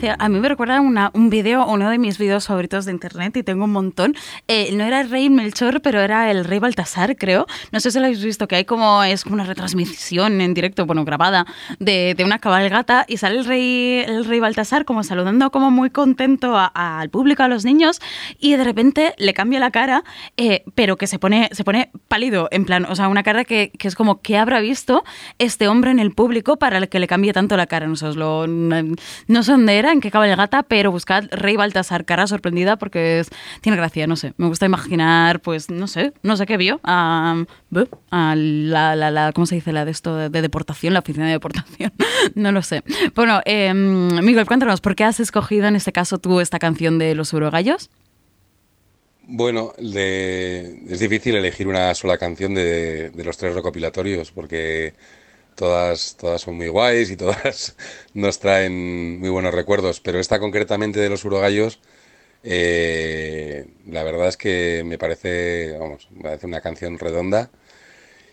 A 0.00 0.28
mí 0.28 0.38
me 0.38 0.48
recuerda 0.48 0.80
una, 0.80 1.10
un 1.12 1.28
vídeo, 1.28 1.66
uno 1.66 1.90
de 1.90 1.98
mis 1.98 2.18
vídeos 2.18 2.46
favoritos 2.46 2.84
de 2.84 2.92
internet 2.92 3.36
y 3.36 3.42
tengo 3.42 3.64
un 3.64 3.72
montón. 3.72 4.14
Eh, 4.46 4.70
no 4.72 4.84
era 4.84 5.00
el 5.00 5.10
rey 5.10 5.28
Melchor, 5.28 5.82
pero 5.82 6.00
era 6.00 6.30
el 6.30 6.44
rey 6.44 6.60
Baltasar, 6.60 7.16
creo. 7.16 7.46
No 7.72 7.80
sé 7.80 7.90
si 7.90 7.98
lo 7.98 8.04
habéis 8.04 8.22
visto, 8.22 8.46
que 8.46 8.54
hay 8.54 8.64
como 8.64 9.02
es 9.02 9.26
una 9.26 9.42
retransmisión 9.42 10.40
en 10.40 10.54
directo, 10.54 10.86
bueno, 10.86 11.04
grabada, 11.04 11.46
de, 11.80 12.14
de 12.16 12.24
una 12.24 12.38
cabalgata 12.38 13.06
y 13.08 13.16
sale 13.16 13.40
el 13.40 13.44
rey, 13.44 14.04
el 14.06 14.24
rey 14.24 14.38
Baltasar 14.38 14.84
como 14.84 15.02
saludando 15.02 15.50
como 15.50 15.72
muy 15.72 15.90
contento 15.90 16.54
al 16.56 17.10
público, 17.10 17.42
a 17.42 17.48
los 17.48 17.64
niños 17.64 18.00
y 18.38 18.54
de 18.54 18.62
repente 18.62 19.14
le 19.18 19.34
cambia 19.34 19.58
la 19.58 19.72
cara, 19.72 20.04
eh, 20.36 20.62
pero 20.76 20.96
que 20.96 21.08
se 21.08 21.18
pone, 21.18 21.48
se 21.50 21.64
pone 21.64 21.90
pálido, 22.06 22.46
en 22.52 22.66
plan, 22.66 22.84
o 22.84 22.94
sea, 22.94 23.08
una 23.08 23.24
cara 23.24 23.44
que, 23.44 23.72
que 23.76 23.88
es 23.88 23.96
como, 23.96 24.20
¿qué 24.20 24.36
habrá 24.36 24.60
visto 24.60 25.02
este 25.38 25.66
hombre 25.66 25.90
en 25.90 25.98
el 25.98 26.12
público 26.12 26.56
para 26.56 26.78
el 26.78 26.88
que 26.88 27.00
le 27.00 27.08
cambie 27.08 27.32
tanto 27.32 27.56
la 27.56 27.66
cara? 27.66 27.88
No 27.88 27.96
sé, 27.96 28.06
no 28.14 29.42
sé 29.42 29.52
dónde 29.52 29.76
era, 29.76 29.87
en 29.92 30.00
qué 30.00 30.10
cabalgata, 30.10 30.62
pero 30.62 30.90
buscad 30.90 31.24
Rey 31.30 31.56
Baltasar, 31.56 32.04
cara 32.04 32.26
sorprendida, 32.26 32.76
porque 32.76 33.22
tiene 33.60 33.76
gracia, 33.76 34.06
no 34.06 34.16
sé. 34.16 34.34
Me 34.36 34.46
gusta 34.46 34.66
imaginar, 34.66 35.40
pues, 35.40 35.70
no 35.70 35.86
sé, 35.86 36.12
no 36.22 36.36
sé 36.36 36.46
qué 36.46 36.56
vio. 36.56 36.80
A, 36.82 37.44
la, 38.10 39.32
¿cómo 39.34 39.46
se 39.46 39.54
dice? 39.56 39.72
La 39.72 39.84
de 39.84 39.90
esto 39.90 40.16
de, 40.16 40.28
de 40.28 40.42
deportación, 40.42 40.94
la 40.94 41.00
oficina 41.00 41.26
de 41.26 41.32
deportación. 41.32 41.92
no 42.34 42.52
lo 42.52 42.62
sé. 42.62 42.82
Bueno, 43.14 43.40
eh, 43.44 43.72
Miguel, 43.74 44.46
cuéntanos, 44.46 44.80
¿por 44.80 44.94
qué 44.94 45.04
has 45.04 45.20
escogido 45.20 45.66
en 45.66 45.76
este 45.76 45.92
caso 45.92 46.18
tú 46.18 46.40
esta 46.40 46.58
canción 46.58 46.98
de 46.98 47.14
Los 47.14 47.32
Urogallos? 47.32 47.90
Bueno, 49.30 49.74
es 49.76 51.00
difícil 51.00 51.36
elegir 51.36 51.68
una 51.68 51.94
sola 51.94 52.16
canción 52.16 52.54
de 52.54 53.12
los 53.14 53.36
tres 53.36 53.54
recopilatorios 53.54 54.32
porque 54.32 54.94
todas, 55.58 56.16
todas 56.16 56.40
son 56.42 56.56
muy 56.56 56.68
guays 56.68 57.10
y 57.10 57.16
todas 57.16 57.76
nos 58.14 58.38
traen 58.38 59.18
muy 59.18 59.28
buenos 59.28 59.52
recuerdos, 59.52 60.00
pero 60.00 60.20
esta 60.20 60.38
concretamente 60.38 61.00
de 61.00 61.08
los 61.10 61.24
Urogallos, 61.24 61.80
eh, 62.44 63.66
la 63.86 64.04
verdad 64.04 64.28
es 64.28 64.36
que 64.36 64.84
me 64.86 64.98
parece, 64.98 65.76
vamos, 65.78 66.08
me 66.12 66.22
parece 66.22 66.46
una 66.46 66.60
canción 66.60 66.98
redonda 66.98 67.50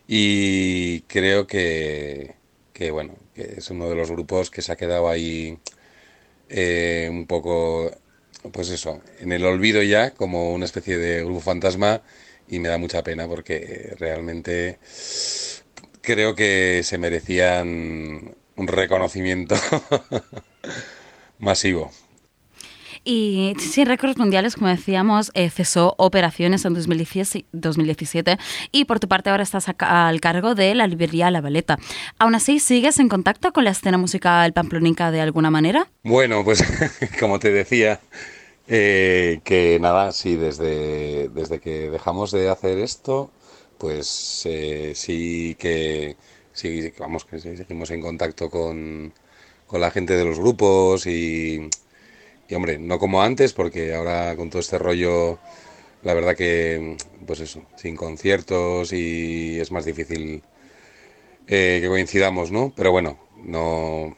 y 0.08 1.02
creo 1.02 1.48
que, 1.48 2.36
que, 2.74 2.92
bueno, 2.92 3.16
que 3.34 3.56
es 3.58 3.70
uno 3.72 3.90
de 3.90 3.96
los 3.96 4.12
grupos 4.12 4.52
que 4.52 4.62
se 4.62 4.72
ha 4.72 4.76
quedado 4.76 5.10
ahí 5.10 5.58
eh, 6.50 7.10
un 7.12 7.28
poco 7.28 7.92
pues 8.54 8.70
eso, 8.70 9.02
en 9.20 9.32
el 9.32 9.46
olvido 9.46 9.82
ya, 9.82 10.12
como 10.12 10.54
una 10.54 10.66
especie 10.66 10.98
de 11.00 11.24
grupo 11.24 11.42
fantasma, 11.42 12.04
y 12.48 12.60
me 12.60 12.70
da 12.70 12.78
mucha 12.78 13.04
pena 13.04 13.28
porque 13.28 13.96
realmente 13.98 14.78
creo 16.06 16.36
que 16.36 16.82
se 16.84 16.98
merecían 16.98 18.36
un 18.56 18.68
reconocimiento 18.68 19.56
masivo. 21.40 21.92
Y 23.08 23.54
sin 23.60 23.86
récords 23.86 24.18
mundiales, 24.18 24.56
como 24.56 24.68
decíamos, 24.68 25.30
eh, 25.36 25.52
cesó 25.52 25.94
operaciones 26.00 26.66
en 26.66 26.74
2017 26.74 28.38
y 28.72 28.86
por 28.86 29.00
tu 29.00 29.08
parte 29.08 29.30
ahora 29.30 29.44
estás 29.44 29.68
al 29.78 30.20
cargo 30.22 30.56
de 30.56 30.74
la 30.74 30.88
librería 30.88 31.30
La 31.30 31.40
Valeta. 31.40 31.78
¿Aún 32.18 32.34
así 32.34 32.60
sigues 32.60 32.98
en 32.98 33.08
contacto 33.08 33.54
con 33.54 33.64
la 33.64 33.70
escena 33.72 34.00
musical 34.00 34.54
pamplonica 34.54 35.12
de 35.12 35.22
alguna 35.22 35.52
manera? 35.52 35.88
Bueno, 36.04 36.44
pues 36.44 36.64
como 37.20 37.38
te 37.38 37.52
decía, 37.52 38.00
eh, 38.68 39.40
que 39.44 39.78
nada, 39.80 40.12
sí, 40.12 40.36
desde, 40.36 41.30
desde 41.30 41.60
que 41.60 41.92
dejamos 41.92 42.32
de 42.32 42.50
hacer 42.50 42.80
esto, 42.80 43.30
pues 43.78 44.44
eh, 44.46 44.94
sí 44.96 45.56
que 45.60 46.16
sí, 46.54 46.92
vamos, 47.00 47.26
que 47.26 47.40
seguimos 47.40 47.92
en 47.92 48.02
contacto 48.02 48.50
con, 48.50 49.14
con 49.68 49.82
la 49.82 49.92
gente 49.92 50.16
de 50.16 50.26
los 50.26 50.40
grupos 50.40 51.06
y 51.08 51.70
y 52.48 52.56
hombre, 52.56 52.78
no 52.78 53.00
como 53.00 53.22
antes, 53.22 53.54
porque 53.54 53.94
ahora 53.96 54.36
con 54.36 54.50
todo 54.50 54.60
este 54.60 54.78
rollo, 54.78 55.40
la 56.04 56.14
verdad 56.14 56.36
que, 56.36 56.98
pues 57.26 57.40
eso, 57.40 57.64
sin 57.76 57.96
conciertos 57.96 58.94
y 58.94 59.60
es 59.60 59.72
más 59.72 59.86
difícil 59.86 60.44
eh, 61.48 61.80
que 61.82 61.88
coincidamos, 61.88 62.52
¿no? 62.52 62.74
Pero 62.76 62.92
bueno, 62.92 63.18
no, 63.44 64.16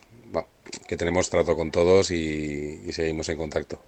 que 0.88 0.98
tenemos 0.98 1.30
trato 1.30 1.56
con 1.56 1.72
todos 1.72 2.12
y 2.12 2.92
seguimos 2.92 3.30
en 3.30 3.38
contacto. 3.38 3.80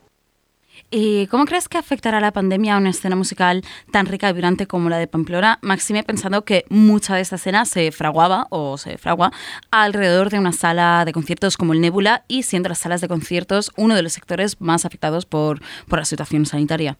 ¿Y 0.91 1.27
cómo 1.27 1.45
crees 1.45 1.67
que 1.69 1.77
afectará 1.77 2.19
la 2.19 2.31
pandemia 2.31 2.75
a 2.75 2.77
una 2.77 2.89
escena 2.89 3.15
musical 3.15 3.63
tan 3.91 4.05
rica 4.05 4.29
y 4.29 4.33
vibrante 4.33 4.67
como 4.67 4.89
la 4.89 4.97
de 4.97 5.07
Pamplona? 5.07 5.59
Maxime 5.61 6.03
pensando 6.03 6.43
que 6.43 6.65
mucha 6.69 7.15
de 7.15 7.21
esta 7.21 7.35
escena 7.35 7.65
se 7.65 7.91
fraguaba 7.91 8.47
o 8.49 8.77
se 8.77 8.97
fragua 8.97 9.31
alrededor 9.71 10.29
de 10.29 10.39
una 10.39 10.51
sala 10.51 11.03
de 11.05 11.13
conciertos 11.13 11.57
como 11.57 11.73
el 11.73 11.81
Nebula 11.81 12.23
y 12.27 12.43
siendo 12.43 12.69
las 12.69 12.79
salas 12.79 13.01
de 13.01 13.07
conciertos 13.07 13.71
uno 13.75 13.95
de 13.95 14.01
los 14.01 14.13
sectores 14.13 14.59
más 14.61 14.85
afectados 14.85 15.25
por, 15.25 15.61
por 15.87 15.99
la 15.99 16.05
situación 16.05 16.45
sanitaria. 16.45 16.97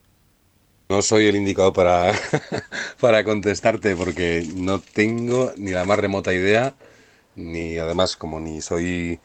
No 0.88 1.02
soy 1.02 1.26
el 1.26 1.36
indicado 1.36 1.72
para, 1.72 2.12
para 3.00 3.22
contestarte 3.22 3.94
porque 3.94 4.44
no 4.56 4.80
tengo 4.80 5.52
ni 5.56 5.70
la 5.70 5.84
más 5.84 5.98
remota 5.98 6.34
idea, 6.34 6.74
ni 7.36 7.78
además 7.78 8.16
como 8.16 8.40
ni 8.40 8.60
soy 8.60 9.20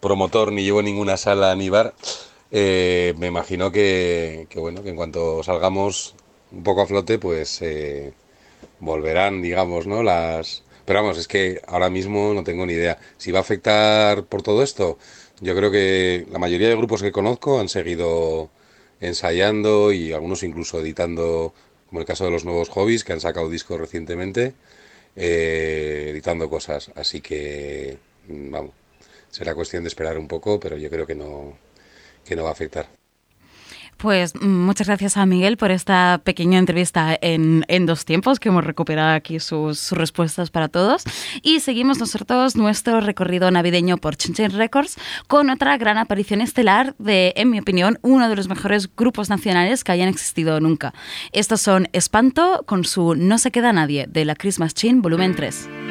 promotor 0.00 0.52
ni 0.52 0.64
llevo 0.64 0.82
ninguna 0.82 1.16
sala 1.16 1.54
ni 1.54 1.68
bar, 1.68 1.94
eh, 2.52 3.14
me 3.18 3.28
imagino 3.28 3.72
que, 3.72 4.46
bueno, 4.56 4.82
que 4.82 4.90
en 4.90 4.96
cuanto 4.96 5.42
salgamos 5.42 6.14
un 6.52 6.62
poco 6.62 6.82
a 6.82 6.86
flote, 6.86 7.18
pues 7.18 7.62
eh, 7.62 8.12
volverán, 8.80 9.42
digamos, 9.42 9.86
¿no? 9.86 10.02
Las. 10.02 10.62
Pero 10.84 11.02
vamos, 11.02 11.18
es 11.18 11.28
que 11.28 11.62
ahora 11.66 11.90
mismo 11.90 12.34
no 12.34 12.44
tengo 12.44 12.66
ni 12.66 12.74
idea. 12.74 12.98
Si 13.18 13.32
va 13.32 13.38
a 13.40 13.42
afectar 13.42 14.24
por 14.24 14.42
todo 14.42 14.62
esto, 14.62 14.98
yo 15.40 15.56
creo 15.56 15.70
que 15.70 16.26
la 16.30 16.38
mayoría 16.38 16.68
de 16.68 16.76
grupos 16.76 17.02
que 17.02 17.12
conozco 17.12 17.60
han 17.60 17.68
seguido 17.68 18.50
ensayando 19.00 19.92
y 19.92 20.12
algunos 20.12 20.42
incluso 20.42 20.80
editando, 20.80 21.54
como 21.88 22.00
el 22.00 22.06
caso 22.06 22.24
de 22.26 22.32
los 22.32 22.44
nuevos 22.44 22.68
hobbies 22.70 23.04
que 23.04 23.12
han 23.14 23.20
sacado 23.20 23.48
discos 23.50 23.80
recientemente, 23.80 24.54
eh, 25.16 26.08
editando 26.10 26.50
cosas. 26.50 26.90
Así 26.96 27.20
que, 27.20 27.98
vamos, 28.28 28.72
será 29.30 29.54
cuestión 29.54 29.84
de 29.84 29.88
esperar 29.88 30.18
un 30.18 30.28
poco, 30.28 30.60
pero 30.60 30.76
yo 30.76 30.90
creo 30.90 31.06
que 31.06 31.14
no, 31.14 31.56
que 32.24 32.36
no 32.36 32.44
va 32.44 32.50
a 32.50 32.52
afectar. 32.52 32.88
Pues 34.02 34.34
mm, 34.34 34.48
muchas 34.48 34.88
gracias 34.88 35.16
a 35.16 35.26
Miguel 35.26 35.56
por 35.56 35.70
esta 35.70 36.20
pequeña 36.24 36.58
entrevista 36.58 37.16
en, 37.22 37.86
dos 37.86 38.04
tiempos, 38.04 38.40
que 38.40 38.48
hemos 38.48 38.64
recuperado 38.64 39.14
aquí 39.14 39.38
sus, 39.38 39.92
respuestas 39.92 40.50
para 40.50 40.66
todos. 40.66 41.04
Y 41.42 41.60
seguimos 41.60 42.00
nosotros 42.00 42.56
nuestro 42.56 43.00
recorrido 43.00 43.48
navideño 43.52 43.98
por 43.98 44.16
Chinchin 44.16 44.50
Records 44.50 44.96
con 45.28 45.50
otra 45.50 45.76
gran 45.76 45.98
aparición 45.98 46.40
estelar 46.40 46.96
de, 46.98 47.32
en 47.36 47.50
mi 47.50 47.60
opinión, 47.60 48.00
uno 48.02 48.28
de 48.28 48.34
los 48.34 48.48
mejores 48.48 48.90
grupos 48.92 49.30
nacionales 49.30 49.84
que 49.84 49.92
hayan 49.92 50.08
existido 50.08 50.58
nunca. 50.58 50.92
Estos 51.30 51.60
son 51.60 51.88
Espanto 51.92 52.64
con 52.66 52.84
su 52.84 53.14
No 53.14 53.38
se 53.38 53.52
queda 53.52 53.72
nadie 53.72 54.08
de 54.08 54.24
la 54.24 54.34
Christmas 54.34 54.74
Chin, 54.74 55.00
volumen 55.00 55.36
3. 55.36 55.81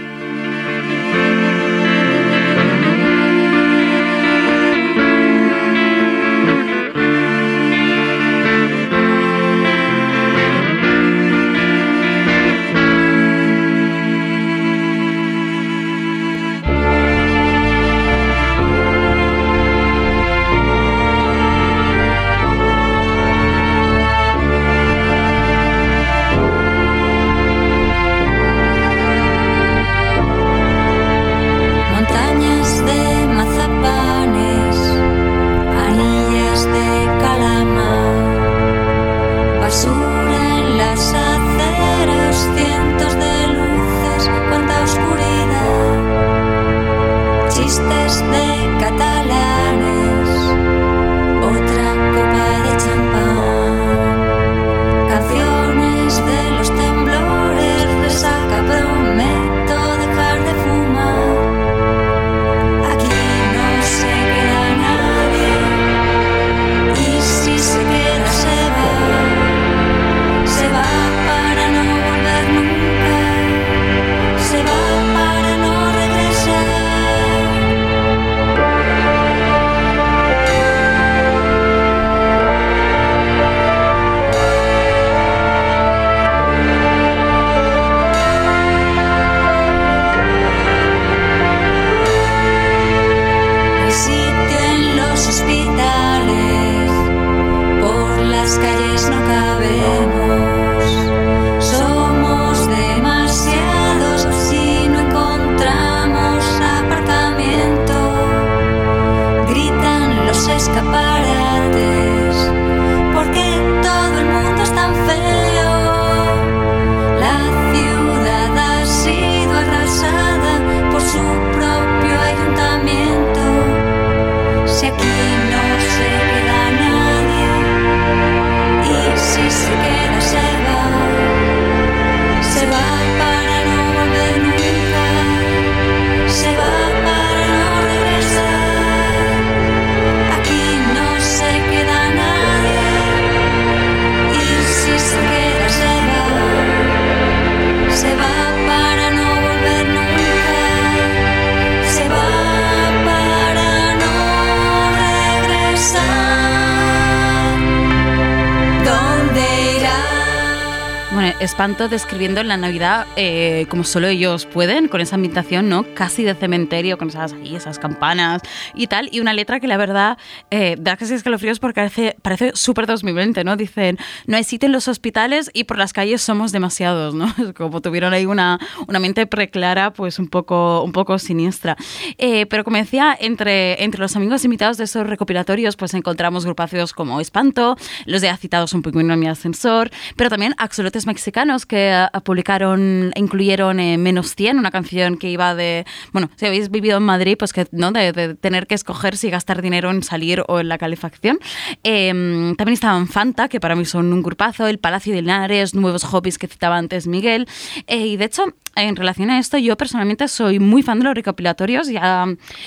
Espanto 161.61 161.89
describiendo 161.89 162.41
la 162.41 162.57
Navidad 162.57 163.05
eh, 163.15 163.67
como 163.69 163.83
solo 163.83 164.07
ellos 164.07 164.47
pueden, 164.47 164.87
con 164.87 164.99
esa 164.99 165.13
ambientación, 165.13 165.69
¿no? 165.69 165.85
Casi 165.93 166.23
de 166.23 166.33
cementerio, 166.33 166.97
con 166.97 167.09
esas, 167.09 167.35
esas 167.45 167.77
campanas 167.77 168.41
y 168.73 168.87
tal. 168.87 169.09
Y 169.11 169.19
una 169.19 169.31
letra 169.33 169.59
que 169.59 169.67
la 169.67 169.77
verdad 169.77 170.17
eh, 170.51 170.75
da 170.77 170.97
casi 170.97 171.13
escalofríos 171.13 171.59
porque 171.59 171.79
parece, 171.79 172.17
parece 172.21 172.51
súper 172.55 172.85
2020, 172.85 173.45
¿no? 173.45 173.55
Dicen, 173.55 173.97
no 174.27 174.35
hay 174.35 174.43
sitio 174.43 174.67
en 174.67 174.73
los 174.73 174.89
hospitales 174.89 175.49
y 175.53 175.63
por 175.63 175.77
las 175.77 175.93
calles 175.93 176.21
somos 176.21 176.51
demasiados, 176.51 177.15
¿no? 177.15 177.33
Como 177.55 177.79
tuvieron 177.81 178.13
ahí 178.13 178.25
una, 178.25 178.59
una 178.87 178.99
mente 178.99 179.25
preclara, 179.27 179.93
pues 179.93 180.19
un 180.19 180.27
poco, 180.27 180.83
un 180.83 180.91
poco 180.91 181.17
siniestra. 181.19 181.77
Eh, 182.17 182.45
pero 182.47 182.65
como 182.65 182.77
decía, 182.77 183.17
entre, 183.17 183.81
entre 183.81 184.01
los 184.01 184.15
amigos 184.17 184.43
invitados 184.43 184.77
de 184.77 184.83
esos 184.83 185.07
recopilatorios, 185.07 185.77
pues 185.77 185.93
encontramos 185.93 186.45
grupaciones 186.45 186.91
como 186.91 187.21
Espanto, 187.21 187.77
los 188.05 188.21
ya 188.21 188.35
citados 188.35 188.73
un 188.73 188.81
poco 188.81 188.99
en 188.99 189.19
mi 189.19 189.27
ascensor, 189.27 189.89
pero 190.17 190.29
también 190.29 190.53
axolotes 190.57 191.07
mexicanos 191.07 191.65
que 191.65 192.05
uh, 192.13 192.21
publicaron, 192.21 193.11
incluyeron 193.15 193.79
eh, 193.79 193.97
Menos 193.97 194.35
100, 194.35 194.57
una 194.57 194.71
canción 194.71 195.17
que 195.17 195.29
iba 195.29 195.55
de, 195.55 195.85
bueno, 196.11 196.29
si 196.35 196.45
habéis 196.45 196.69
vivido 196.69 196.97
en 196.97 197.03
Madrid, 197.03 197.37
pues 197.39 197.53
que, 197.53 197.67
¿no? 197.71 197.91
De, 197.91 198.11
de 198.11 198.35
tener 198.35 198.67
que 198.67 198.75
escoger 198.75 199.15
si 199.15 199.29
gastar 199.29 199.61
dinero 199.61 199.91
en 199.91 200.03
salir 200.03 200.40
o 200.47 200.59
en 200.59 200.69
la 200.69 200.77
calefacción. 200.77 201.39
Eh, 201.83 202.09
también 202.57 202.73
estaban 202.73 203.07
Fanta, 203.07 203.49
que 203.49 203.59
para 203.59 203.75
mí 203.75 203.85
son 203.85 204.11
un 204.13 204.21
grupazo, 204.21 204.67
El 204.67 204.79
Palacio 204.79 205.13
de 205.13 205.21
Linares, 205.21 205.75
Nuevos 205.75 206.03
Hobbies 206.03 206.37
que 206.37 206.47
citaba 206.47 206.77
antes 206.77 207.07
Miguel. 207.07 207.47
Eh, 207.87 208.07
y 208.07 208.17
de 208.17 208.25
hecho, 208.25 208.45
en 208.75 208.95
relación 208.95 209.29
a 209.29 209.39
esto, 209.39 209.57
yo 209.57 209.75
personalmente 209.75 210.27
soy 210.27 210.59
muy 210.59 210.81
fan 210.81 210.99
de 210.99 211.05
los 211.05 211.13
recopilatorios. 211.13 211.89
Ya, 211.89 212.25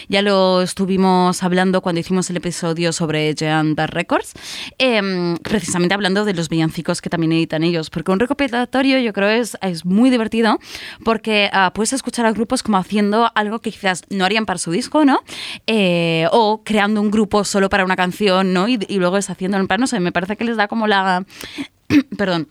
ya 0.09 0.23
lo 0.23 0.61
estuvimos 0.61 1.43
hablando 1.43 1.81
cuando 1.81 2.01
hicimos 2.01 2.29
el 2.29 2.37
episodio 2.37 2.93
sobre 2.93 3.35
Giant 3.35 3.79
Records, 3.79 4.35
eh, 4.79 5.37
precisamente 5.43 5.95
hablando 5.95 6.25
de 6.25 6.35
los 6.35 6.49
villancicos 6.49 7.01
que 7.01 7.09
también 7.09 7.33
editan 7.33 7.63
ellos. 7.63 7.89
Porque 7.91 8.13
un 8.13 8.21
recopilatorio 8.21 8.99
yo 8.99 9.13
creo 9.13 9.29
es, 9.29 9.57
es 9.63 9.85
muy 9.85 10.11
divertido 10.11 10.59
porque 11.05 11.51
uh, 11.53 11.73
puedes 11.73 11.93
escuchar 11.93 12.27
a 12.27 12.33
grupos 12.33 12.63
como 12.63 12.77
haciendo 12.77 13.31
algo 13.35 13.61
que 13.61 13.71
quizás 13.71 14.03
no 14.11 14.25
harían 14.25 14.47
para 14.47 14.59
su 14.59 14.71
disco, 14.71 15.05
¿no? 15.05 15.21
Eh, 15.67 16.27
o 16.33 16.63
creando 16.65 17.01
un 17.01 17.11
grupo 17.11 17.45
solo 17.45 17.64
para 17.69 17.85
una 17.85 17.97
canción, 17.97 18.53
¿no? 18.53 18.69
Y, 18.69 18.79
luego 18.99 19.17
es 19.17 19.31
haciendo 19.31 19.57
en 19.59 19.67
plan, 19.67 19.81
no 19.81 19.87
sé, 19.87 20.01
me 20.01 20.13
parece 20.13 20.37
que 20.37 20.45
les 20.45 20.57
da 20.57 20.69
como 20.69 20.87
la... 20.87 21.25
perdón 22.19 22.49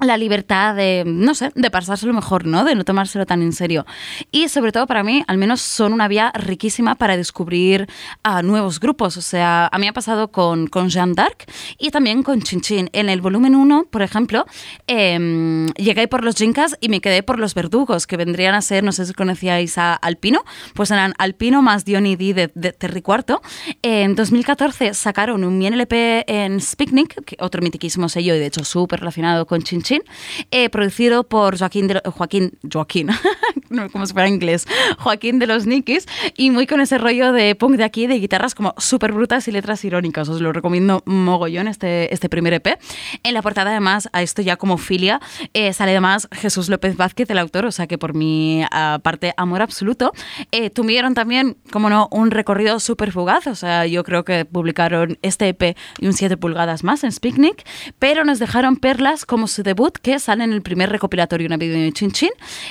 la 0.00 0.16
libertad 0.16 0.74
de, 0.74 1.04
no 1.06 1.34
sé, 1.34 1.50
de 1.54 1.70
pasárselo 1.70 2.12
mejor, 2.12 2.46
¿no? 2.46 2.64
De 2.64 2.74
no 2.74 2.84
tomárselo 2.84 3.26
tan 3.26 3.42
en 3.42 3.52
serio. 3.52 3.86
Y 4.30 4.48
sobre 4.48 4.72
todo 4.72 4.86
para 4.86 5.02
mí, 5.02 5.24
al 5.26 5.38
menos 5.38 5.60
son 5.60 5.92
una 5.92 6.08
vía 6.08 6.32
riquísima 6.34 6.94
para 6.94 7.16
descubrir 7.16 7.88
a 8.22 8.42
nuevos 8.42 8.80
grupos. 8.80 9.16
O 9.16 9.22
sea, 9.22 9.68
a 9.72 9.78
mí 9.78 9.86
ha 9.86 9.92
pasado 9.92 10.30
con, 10.30 10.66
con 10.66 10.88
Jean 10.88 11.14
d'Arc 11.14 11.50
y 11.78 11.90
también 11.90 12.22
con 12.22 12.42
Chin 12.42 12.60
Chin. 12.60 12.90
En 12.92 13.08
el 13.08 13.20
volumen 13.20 13.54
1, 13.54 13.86
por 13.90 14.02
ejemplo, 14.02 14.46
eh, 14.86 15.66
llegué 15.76 16.08
por 16.08 16.24
los 16.24 16.36
Jinkas 16.36 16.76
y 16.80 16.88
me 16.88 17.00
quedé 17.00 17.22
por 17.22 17.38
los 17.38 17.54
Verdugos, 17.54 18.06
que 18.06 18.16
vendrían 18.16 18.54
a 18.54 18.62
ser, 18.62 18.84
no 18.84 18.92
sé 18.92 19.06
si 19.06 19.14
conocíais 19.14 19.78
a 19.78 19.94
Alpino, 19.94 20.44
pues 20.74 20.90
eran 20.90 21.14
Alpino 21.18 21.62
más 21.62 21.84
Diony 21.84 22.16
D 22.16 22.34
de, 22.34 22.50
de 22.54 22.72
Terry 22.72 23.02
Cuarto. 23.02 23.42
En 23.82 24.14
2014 24.14 24.94
sacaron 24.94 25.44
un 25.44 25.62
LP 25.62 26.24
en 26.26 26.60
Spicnic, 26.60 27.24
que 27.24 27.36
otro 27.40 27.62
mitiquísimo 27.62 28.08
sello 28.08 28.34
y 28.34 28.38
de 28.38 28.46
hecho 28.46 28.64
súper 28.64 29.00
relacionado 29.00 29.46
con 29.46 29.62
Chin 29.62 29.82
Chin, 29.84 30.02
eh, 30.50 30.70
producido 30.70 31.24
por 31.24 31.58
Joaquín, 31.58 31.86
de, 31.88 32.00
Joaquín, 32.04 32.58
Joaquín, 32.72 33.10
no, 33.70 33.90
como 33.90 34.06
si 34.06 34.14
fuera 34.14 34.28
inglés, 34.28 34.66
Joaquín 34.98 35.38
de 35.38 35.46
los 35.46 35.66
Nikis, 35.66 36.06
y 36.36 36.50
muy 36.50 36.66
con 36.66 36.80
ese 36.80 36.98
rollo 36.98 37.32
de 37.32 37.54
punk 37.54 37.76
de 37.76 37.84
aquí, 37.84 38.06
de 38.06 38.18
guitarras 38.18 38.54
como 38.54 38.74
súper 38.78 39.12
brutas 39.12 39.46
y 39.46 39.52
letras 39.52 39.84
irónicas. 39.84 40.28
Os 40.28 40.40
lo 40.40 40.52
recomiendo 40.52 41.02
mogollón 41.04 41.68
este, 41.68 42.12
este 42.12 42.28
primer 42.28 42.54
EP. 42.54 42.78
En 43.22 43.34
la 43.34 43.42
portada, 43.42 43.70
además, 43.70 44.08
a 44.12 44.22
esto 44.22 44.40
ya 44.40 44.56
como 44.56 44.78
filia, 44.78 45.20
eh, 45.52 45.72
sale 45.72 45.92
además 45.92 46.28
Jesús 46.32 46.68
López 46.70 46.96
Vázquez, 46.96 47.28
el 47.30 47.38
autor, 47.38 47.66
o 47.66 47.72
sea 47.72 47.86
que 47.86 47.98
por 47.98 48.14
mi 48.14 48.62
uh, 48.64 49.00
parte, 49.00 49.34
amor 49.36 49.60
absoluto. 49.60 50.12
Eh, 50.50 50.70
tuvieron 50.70 51.14
también, 51.14 51.58
como 51.70 51.90
no, 51.90 52.08
un 52.10 52.30
recorrido 52.30 52.80
súper 52.80 53.12
fugaz, 53.12 53.46
o 53.46 53.54
sea, 53.54 53.86
yo 53.86 54.02
creo 54.02 54.24
que 54.24 54.44
publicaron 54.46 55.18
este 55.20 55.48
EP 55.48 55.76
y 55.98 56.06
un 56.06 56.14
7 56.14 56.36
pulgadas 56.36 56.84
más 56.84 57.04
en 57.04 57.12
Spicnic, 57.12 57.66
pero 57.98 58.24
nos 58.24 58.38
dejaron 58.38 58.76
perlas 58.76 59.26
como 59.26 59.46
su 59.46 59.62
debut 59.62 59.73
que 60.00 60.18
sale 60.18 60.44
en 60.44 60.52
el 60.52 60.62
primer 60.62 60.90
recopilatorio 60.90 61.48
navideño 61.48 61.84
de 61.84 61.92
Chin 61.92 62.12
Chin. 62.12 62.30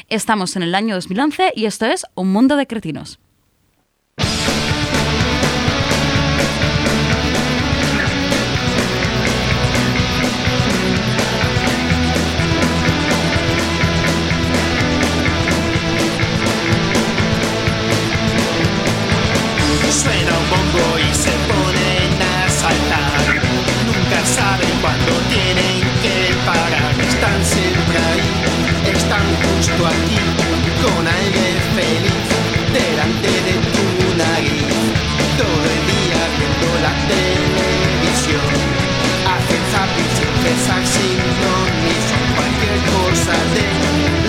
Estamos 0.10 0.56
en 0.56 0.64
el 0.64 0.74
año 0.74 0.96
2011 0.96 1.54
y 1.56 1.66
esto 1.66 1.86
es 1.86 2.06
Un 2.16 2.32
Mundo 2.32 2.56
de 2.56 2.66
Cretinos. 2.66 3.20
Zapping 40.54 40.60
sin 40.60 40.60
cesar, 40.60 40.86
sin 40.86 41.18
dormir, 41.42 42.00
son 42.10 42.24
cualquier 42.36 42.78
cosa 42.94 43.36
de 43.56 43.68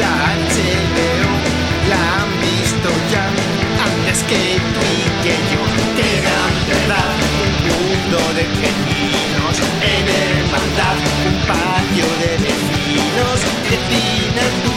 la 0.01 0.13
HBO. 0.53 1.33
La 1.91 2.01
han 2.17 2.33
visto 2.41 2.89
ya 3.13 3.27
antes 3.85 4.23
que 4.25 4.41
tú 4.75 4.83
y 4.83 5.09
que 5.23 5.35
yo. 5.53 5.63
Qué 5.97 6.11
gran 6.25 6.55
verdad, 6.69 7.15
un 7.45 7.53
mundo 7.69 8.19
de 8.35 8.45
cretinos 8.57 9.57
en 9.83 10.05
hermandad, 10.09 10.97
un 11.27 11.37
patio 11.47 12.07
de 12.21 12.33
vecinos, 12.39 13.39
cretina 13.69 14.45
tú 14.65 14.74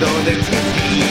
mundo 0.00 0.24
de 0.24 0.32
cretinos 0.32 1.04
en 1.04 1.09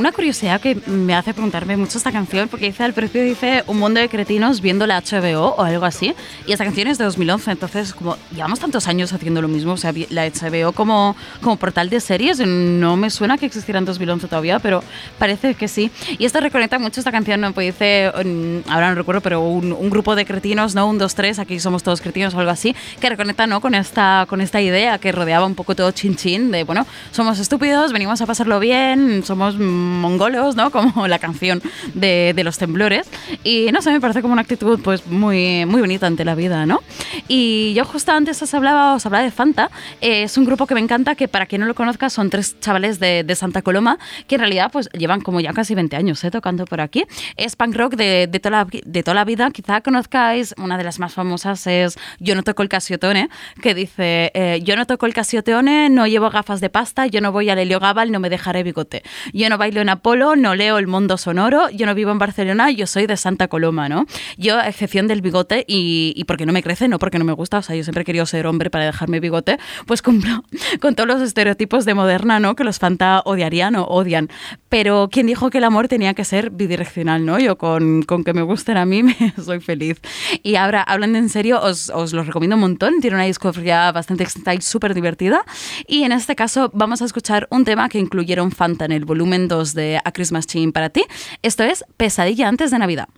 una 0.00 0.12
curiosidad 0.12 0.60
que 0.62 0.76
me 0.86 1.14
hace 1.14 1.34
preguntarme 1.34 1.76
mucho 1.76 1.98
esta 1.98 2.10
canción, 2.10 2.48
porque 2.48 2.66
dice 2.66 2.84
al 2.84 2.94
principio 2.94 3.22
dice 3.22 3.64
un 3.66 3.78
mundo 3.78 4.00
de 4.00 4.08
cretinos 4.08 4.62
viendo 4.62 4.86
la 4.86 5.00
HBO 5.00 5.54
o 5.56 5.62
algo 5.62 5.84
así, 5.84 6.14
y 6.46 6.52
esta 6.52 6.64
canción 6.64 6.88
es 6.88 6.96
de 6.96 7.04
2011, 7.04 7.50
entonces 7.50 7.92
como 7.92 8.16
llevamos 8.34 8.58
tantos 8.60 8.88
años 8.88 9.12
haciendo 9.12 9.42
lo 9.42 9.48
mismo, 9.48 9.74
o 9.74 9.76
sea, 9.76 9.92
la 10.08 10.26
HBO 10.26 10.72
como, 10.72 11.16
como 11.42 11.56
portal 11.56 11.90
de 11.90 12.00
series, 12.00 12.40
no 12.40 12.96
me 12.96 13.10
suena 13.10 13.36
que 13.36 13.44
existiera 13.44 13.78
en 13.78 13.84
2011 13.84 14.26
todavía, 14.26 14.58
pero 14.58 14.82
parece 15.18 15.54
que 15.54 15.68
sí. 15.68 15.90
Y 16.18 16.24
esto 16.24 16.40
reconecta 16.40 16.78
mucho 16.78 17.00
esta 17.00 17.12
canción, 17.12 17.42
¿no? 17.42 17.52
Pues 17.52 17.74
dice, 17.74 18.10
mm, 18.24 18.70
ahora 18.70 18.88
no 18.88 18.94
recuerdo, 18.94 19.20
pero 19.20 19.40
un, 19.42 19.72
un 19.72 19.90
grupo 19.90 20.16
de 20.16 20.24
cretinos, 20.24 20.74
¿no? 20.74 20.86
Un, 20.86 20.96
dos, 20.96 21.14
tres, 21.14 21.38
aquí 21.38 21.60
somos 21.60 21.82
todos 21.82 22.00
cretinos 22.00 22.32
o 22.32 22.38
algo 22.38 22.50
así, 22.50 22.74
que 23.00 23.10
reconecta, 23.10 23.46
¿no? 23.46 23.60
Con 23.60 23.74
esta, 23.74 24.24
con 24.28 24.40
esta 24.40 24.62
idea 24.62 24.96
que 24.98 25.12
rodeaba 25.12 25.44
un 25.44 25.54
poco 25.54 25.74
todo 25.74 25.90
chin 25.92 26.16
chin 26.16 26.50
de, 26.50 26.64
bueno, 26.64 26.86
somos 27.10 27.38
estúpidos, 27.38 27.92
venimos 27.92 28.22
a 28.22 28.26
pasarlo 28.26 28.60
bien, 28.60 29.22
somos 29.24 29.56
mongolos, 29.90 30.56
¿no? 30.56 30.70
Como 30.80 31.08
la 31.08 31.18
canción 31.18 31.62
de, 31.94 32.32
de 32.34 32.44
los 32.44 32.58
temblores. 32.58 33.08
Y 33.44 33.68
no 33.72 33.82
sé, 33.82 33.90
me 33.90 34.00
parece 34.00 34.22
como 34.22 34.32
una 34.32 34.42
actitud 34.42 34.80
pues 34.82 35.06
muy, 35.06 35.66
muy 35.66 35.80
bonita 35.80 36.06
ante 36.06 36.24
la 36.24 36.34
vida, 36.34 36.66
¿no? 36.66 36.80
Y 37.28 37.74
yo 37.74 37.84
justo 37.84 38.12
antes 38.12 38.40
os 38.42 38.54
hablaba, 38.54 38.94
os 38.94 39.06
hablaba 39.06 39.24
de 39.24 39.30
Fanta, 39.30 39.70
eh, 40.00 40.24
es 40.24 40.36
un 40.36 40.44
grupo 40.44 40.66
que 40.66 40.74
me 40.74 40.80
encanta, 40.80 41.14
que 41.14 41.28
para 41.28 41.46
quien 41.46 41.60
no 41.60 41.66
lo 41.66 41.74
conozca 41.74 42.10
son 42.10 42.30
tres 42.30 42.58
chavales 42.60 43.00
de, 43.00 43.24
de 43.24 43.34
Santa 43.34 43.62
Coloma, 43.62 43.98
que 44.26 44.36
en 44.36 44.40
realidad 44.40 44.70
pues 44.72 44.88
llevan 44.90 45.20
como 45.20 45.40
ya 45.40 45.52
casi 45.52 45.74
20 45.74 45.96
años 45.96 46.22
¿eh? 46.24 46.30
tocando 46.30 46.64
por 46.64 46.80
aquí. 46.80 47.04
Es 47.36 47.56
punk 47.56 47.76
rock 47.76 47.94
de, 47.94 48.26
de, 48.26 48.40
toda 48.40 48.64
la, 48.64 48.66
de 48.70 49.02
toda 49.02 49.14
la 49.14 49.24
vida, 49.24 49.50
quizá 49.50 49.80
conozcáis, 49.80 50.54
una 50.58 50.78
de 50.78 50.84
las 50.84 50.98
más 50.98 51.14
famosas 51.14 51.66
es 51.66 51.98
Yo 52.18 52.34
no 52.34 52.42
toco 52.42 52.62
el 52.62 52.68
casiotone, 52.68 53.28
que 53.62 53.74
dice, 53.74 54.30
eh, 54.34 54.60
yo 54.62 54.76
no 54.76 54.86
toco 54.86 55.06
el 55.06 55.14
casiotone, 55.14 55.88
no 55.90 56.06
llevo 56.06 56.30
gafas 56.30 56.60
de 56.60 56.70
pasta, 56.70 57.06
yo 57.06 57.20
no 57.20 57.32
voy 57.32 57.50
al 57.50 57.58
Heliogabal, 57.58 58.12
no 58.12 58.20
me 58.20 58.30
dejaré 58.30 58.62
bigote. 58.62 59.02
Yo 59.32 59.48
no 59.48 59.58
bailo 59.58 59.79
en 59.80 59.88
Apolo, 59.88 60.36
no 60.36 60.54
leo 60.54 60.78
el 60.78 60.86
mundo 60.86 61.16
sonoro, 61.16 61.70
yo 61.70 61.86
no 61.86 61.94
vivo 61.94 62.10
en 62.10 62.18
Barcelona, 62.18 62.70
yo 62.70 62.86
soy 62.86 63.06
de 63.06 63.16
Santa 63.16 63.48
Coloma, 63.48 63.88
¿no? 63.88 64.06
Yo, 64.36 64.58
a 64.58 64.68
excepción 64.68 65.08
del 65.08 65.22
bigote, 65.22 65.64
y, 65.66 66.12
y 66.16 66.24
porque 66.24 66.46
no 66.46 66.52
me 66.52 66.62
crece, 66.62 66.88
no 66.88 66.98
porque 66.98 67.18
no 67.18 67.24
me 67.24 67.32
gusta, 67.32 67.58
o 67.58 67.62
sea, 67.62 67.76
yo 67.76 67.82
siempre 67.82 68.02
he 68.02 68.04
querido 68.04 68.26
ser 68.26 68.46
hombre 68.46 68.70
para 68.70 68.84
dejarme 68.84 69.20
bigote, 69.20 69.58
pues 69.86 70.02
cumplo 70.02 70.44
con 70.80 70.94
todos 70.94 71.08
los 71.08 71.22
estereotipos 71.22 71.84
de 71.84 71.94
moderna, 71.94 72.40
¿no? 72.40 72.56
Que 72.56 72.64
los 72.64 72.78
Fanta 72.78 73.22
odiarían 73.24 73.76
o 73.76 73.84
odian. 73.84 74.28
Pero 74.68 75.08
¿quién 75.10 75.26
dijo 75.26 75.50
que 75.50 75.58
el 75.58 75.64
amor 75.64 75.88
tenía 75.88 76.14
que 76.14 76.24
ser 76.24 76.50
bidireccional, 76.50 77.24
no? 77.24 77.38
Yo 77.38 77.58
con, 77.58 78.02
con 78.02 78.24
que 78.24 78.32
me 78.32 78.42
gusten 78.42 78.76
a 78.76 78.84
mí 78.84 79.02
me 79.02 79.34
soy 79.42 79.60
feliz. 79.60 80.00
Y 80.42 80.56
ahora, 80.56 80.82
hablando 80.82 81.18
en 81.18 81.28
serio, 81.28 81.60
os, 81.62 81.90
os 81.90 82.12
los 82.12 82.26
recomiendo 82.26 82.56
un 82.56 82.60
montón. 82.60 83.00
Tiene 83.00 83.16
una 83.16 83.24
discografía 83.24 83.90
bastante 83.92 84.24
extensa 84.24 84.54
y 84.54 84.60
súper 84.60 84.94
divertida. 84.94 85.44
Y 85.86 86.04
en 86.04 86.12
este 86.12 86.36
caso 86.36 86.70
vamos 86.72 87.02
a 87.02 87.04
escuchar 87.04 87.46
un 87.50 87.64
tema 87.64 87.88
que 87.88 87.98
incluyeron 87.98 88.52
Fanta 88.52 88.84
en 88.84 88.92
el 88.92 89.04
volumen 89.04 89.48
2 89.48 89.69
de 89.74 90.00
A 90.04 90.12
Christmas 90.12 90.46
Chain 90.46 90.72
para 90.72 90.90
ti. 90.90 91.04
Esto 91.42 91.64
es 91.64 91.84
Pesadilla 91.96 92.48
antes 92.48 92.70
de 92.70 92.78
Navidad. 92.78 93.08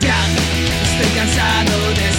Ya 0.00 0.26
estoy 0.82 1.16
cansado 1.16 1.90
de 1.94 2.09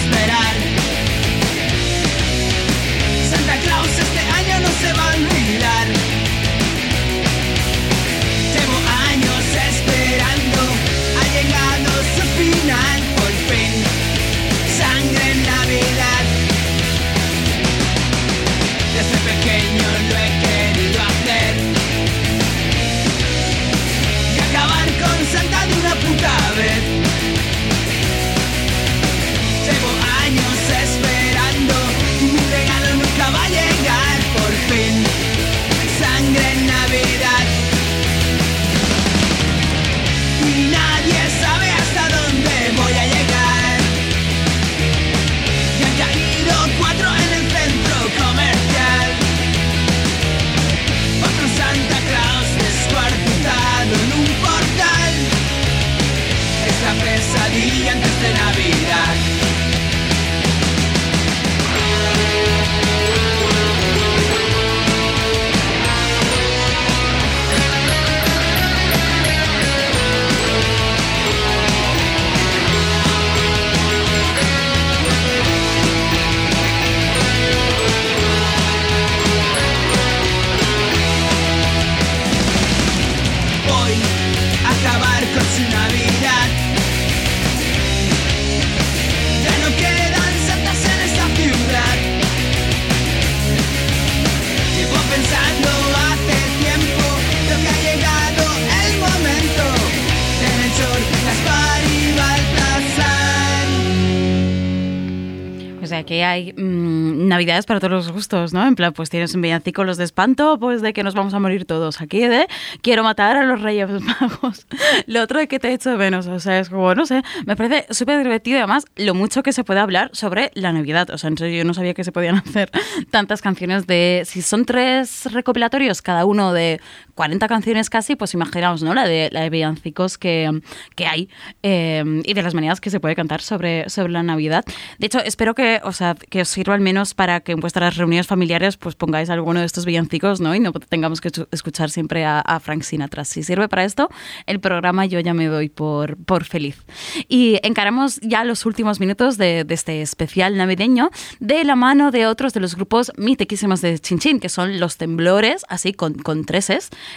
hay 106.32 106.52
mm, 106.52 107.28
navidades 107.28 107.66
para 107.66 107.80
todos 107.80 107.92
los 107.92 108.12
gustos, 108.12 108.52
¿no? 108.52 108.66
En 108.66 108.74
plan, 108.74 108.92
pues 108.92 109.10
tienes 109.10 109.34
un 109.34 109.42
villancico, 109.42 109.84
los 109.84 109.96
de 109.96 110.04
espanto, 110.04 110.58
pues 110.58 110.82
de 110.82 110.92
que 110.92 111.02
nos 111.02 111.14
vamos 111.14 111.34
a 111.34 111.38
morir 111.38 111.64
todos. 111.64 112.00
Aquí 112.00 112.26
de 112.26 112.46
quiero 112.80 113.02
matar 113.02 113.36
a 113.36 113.44
los 113.44 113.60
reyes 113.60 113.88
magos. 114.20 114.66
Lo 115.06 115.22
otro 115.22 115.38
de 115.38 115.48
que 115.48 115.58
te 115.58 115.68
he 115.68 115.74
hecho 115.74 115.96
menos. 115.96 116.26
O 116.26 116.40
sea, 116.40 116.58
es 116.58 116.68
como, 116.68 116.94
no 116.94 117.06
sé, 117.06 117.22
me 117.46 117.56
parece 117.56 117.86
súper 117.92 118.22
divertido 118.22 118.56
y 118.56 118.58
además 118.60 118.84
lo 118.96 119.14
mucho 119.14 119.42
que 119.42 119.52
se 119.52 119.64
puede 119.64 119.80
hablar 119.80 120.10
sobre 120.12 120.50
la 120.54 120.72
Navidad. 120.72 121.10
O 121.10 121.18
sea, 121.18 121.28
en 121.28 121.38
serio, 121.38 121.58
yo 121.58 121.64
no 121.64 121.74
sabía 121.74 121.94
que 121.94 122.04
se 122.04 122.12
podían 122.12 122.36
hacer 122.46 122.70
tantas 123.10 123.42
canciones 123.42 123.86
de... 123.86 124.22
Si 124.24 124.42
son 124.42 124.64
tres 124.64 125.32
recopilatorios, 125.32 126.02
cada 126.02 126.24
uno 126.24 126.52
de 126.52 126.80
40 127.14 127.46
canciones 127.48 127.90
casi, 127.90 128.16
pues 128.16 128.34
imaginaos, 128.34 128.82
¿no? 128.82 128.94
La 128.94 129.06
de, 129.06 129.28
la 129.32 129.42
de 129.42 129.50
villancicos 129.50 130.18
que, 130.18 130.60
que 130.96 131.06
hay 131.06 131.28
eh, 131.62 132.22
y 132.24 132.34
de 132.34 132.42
las 132.42 132.54
maneras 132.54 132.80
que 132.80 132.90
se 132.90 133.00
puede 133.00 133.14
cantar 133.14 133.42
sobre, 133.42 133.88
sobre 133.90 134.12
la 134.12 134.22
Navidad. 134.22 134.64
De 134.98 135.06
hecho, 135.06 135.18
espero 135.20 135.54
que, 135.54 135.80
o 135.84 135.92
sea, 135.92 136.14
que 136.14 136.42
os 136.42 136.48
sirva 136.48 136.74
al 136.74 136.80
menos 136.80 137.14
para 137.14 137.40
que 137.40 137.52
en 137.52 137.60
vuestras 137.60 137.96
reuniones 137.96 138.26
familiares 138.26 138.76
pues 138.76 138.94
pongáis 138.94 139.30
alguno 139.30 139.60
de 139.60 139.66
estos 139.66 139.84
villancicos, 139.84 140.40
¿no? 140.40 140.54
Y 140.54 140.60
no 140.60 140.72
tengamos 140.72 141.20
que 141.20 141.30
escuchar 141.50 141.90
siempre 141.90 142.24
a, 142.24 142.40
a 142.40 142.60
Frank 142.60 142.82
Sinatra. 142.82 143.24
Si 143.24 143.42
sirve 143.42 143.68
para 143.68 143.84
esto, 143.84 144.08
el 144.46 144.60
programa 144.60 145.06
yo 145.06 145.20
ya 145.20 145.34
me 145.34 145.46
doy 145.46 145.68
por, 145.68 146.16
por 146.24 146.44
feliz. 146.44 146.82
Y 147.28 147.58
encaramos 147.62 148.20
ya 148.20 148.44
los 148.44 148.64
últimos 148.66 149.00
minutos 149.00 149.36
de, 149.36 149.64
de 149.64 149.74
este 149.74 150.02
especial 150.02 150.56
navideño 150.56 151.10
de 151.40 151.64
la 151.64 151.76
mano 151.76 152.10
de 152.10 152.26
otros 152.26 152.54
de 152.54 152.60
los 152.60 152.74
grupos 152.74 153.12
mitiquísimos 153.16 153.80
de 153.82 153.98
Chinchín, 153.98 154.40
que 154.40 154.48
son 154.48 154.80
Los 154.80 154.96
Temblores, 154.96 155.64
así 155.68 155.92
con, 155.92 156.14
con 156.14 156.44
tres 156.44 156.62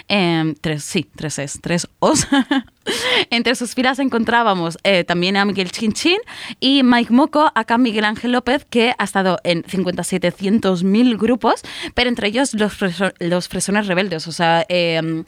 em, 0.08 0.56
tres, 0.56 0.84
sí, 0.84 1.10
tres 1.16 1.40
es, 1.40 1.60
tres 1.62 1.88
os. 2.00 2.28
Entre 3.32 3.56
sus 3.56 3.74
filas 3.74 3.98
encontrábamos 4.00 4.78
eh, 4.84 5.04
también 5.04 5.38
a 5.38 5.46
Miguel 5.46 5.72
Chinchín 5.72 6.20
y 6.60 6.84
Mike 6.84 7.12
Moco, 7.12 7.52
acá 7.56 7.78
Miguel 7.78 8.06
Ángel 8.06 8.32
López, 8.32 8.66
que 8.70 8.94
ha 8.98 9.04
estado 9.04 9.40
en 9.44 9.64
5700.000 9.64 11.18
grupos, 11.18 11.62
pero 11.96 12.10
entre 12.10 12.28
ellos 12.28 12.54
los, 12.54 12.78
los 13.20 13.48
fresones 13.48 13.88
rebeldes. 13.88 14.28
O 14.28 14.32
sea, 14.32 14.66
eh, 14.70 15.24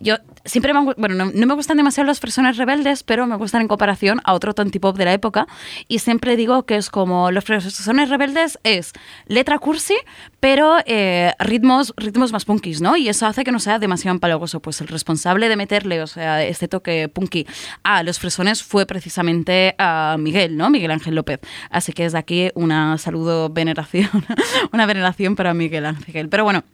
yo 0.00 0.16
siempre 0.44 0.74
me, 0.74 0.94
bueno, 0.96 1.14
no, 1.14 1.46
me 1.46 1.54
gustan 1.54 1.76
demasiado 1.76 2.06
los 2.06 2.20
fresones 2.20 2.56
rebeldes, 2.56 3.02
pero 3.02 3.26
me 3.26 3.36
gustan 3.36 3.62
en 3.62 3.68
comparación 3.68 4.20
a 4.24 4.34
otro 4.34 4.54
tantipop 4.54 4.96
de 4.96 5.04
la 5.04 5.12
época. 5.12 5.46
Y 5.88 6.00
siempre 6.00 6.36
digo 6.36 6.64
que 6.64 6.76
es 6.76 6.90
como 6.90 7.30
los 7.30 7.44
fresones 7.44 8.08
rebeldes 8.08 8.58
es 8.64 8.92
letra 9.26 9.58
cursi, 9.58 9.96
pero 10.40 10.78
eh, 10.86 11.32
ritmos, 11.38 11.94
ritmos 11.96 12.32
más 12.32 12.44
punkis, 12.44 12.80
¿no? 12.80 12.96
Y 12.96 13.08
eso 13.08 13.26
hace 13.26 13.44
que 13.44 13.52
no 13.52 13.60
sea 13.60 13.78
demasiado 13.78 14.01
empalagoso. 14.10 14.60
Pues 14.60 14.80
el 14.80 14.88
responsable 14.88 15.48
de 15.48 15.56
meterle, 15.56 16.02
o 16.02 16.06
sea, 16.06 16.42
este 16.44 16.68
toque 16.68 17.08
punky 17.08 17.46
a 17.82 18.02
los 18.02 18.18
fresones 18.18 18.62
fue 18.62 18.86
precisamente 18.86 19.74
a 19.78 20.16
Miguel, 20.18 20.56
¿no? 20.56 20.70
Miguel 20.70 20.90
Ángel 20.90 21.14
López. 21.14 21.40
Así 21.70 21.92
que 21.92 22.04
desde 22.04 22.18
aquí 22.18 22.50
una 22.54 22.98
saludo, 22.98 23.48
veneración, 23.50 24.10
una 24.72 24.86
veneración 24.86 25.36
para 25.36 25.54
Miguel 25.54 25.86
Ángel. 25.86 26.28
Pero 26.28 26.44
bueno. 26.44 26.64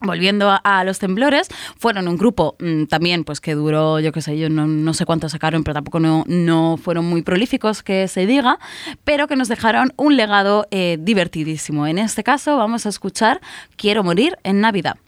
Volviendo 0.00 0.56
a, 0.62 0.84
los 0.84 1.00
temblores, 1.00 1.48
fueron 1.76 2.06
un 2.06 2.16
grupo 2.16 2.54
mm, 2.60 2.84
también, 2.84 3.24
pues 3.24 3.40
que 3.40 3.56
duró, 3.56 3.98
yo 3.98 4.12
qué 4.12 4.22
sé, 4.22 4.38
yo 4.38 4.48
no, 4.48 4.94
sé 4.94 5.04
cuánto 5.04 5.28
sacaron, 5.28 5.64
pero 5.64 5.74
tampoco 5.74 5.98
no, 5.98 6.22
no 6.28 6.76
fueron 6.76 7.04
muy 7.06 7.22
prolíficos, 7.22 7.82
que 7.82 8.06
se 8.06 8.24
diga, 8.24 8.60
pero 9.02 9.26
que 9.26 9.34
nos 9.34 9.48
dejaron 9.48 9.92
un 9.96 10.16
legado 10.16 10.68
eh, 10.70 10.98
divertidísimo. 11.00 11.84
En 11.88 11.98
este 11.98 12.22
caso, 12.22 12.56
vamos 12.56 12.86
a 12.86 12.90
escuchar 12.90 13.40
Quiero 13.76 14.04
morir 14.04 14.38
en 14.44 14.60
Navidad. 14.60 14.98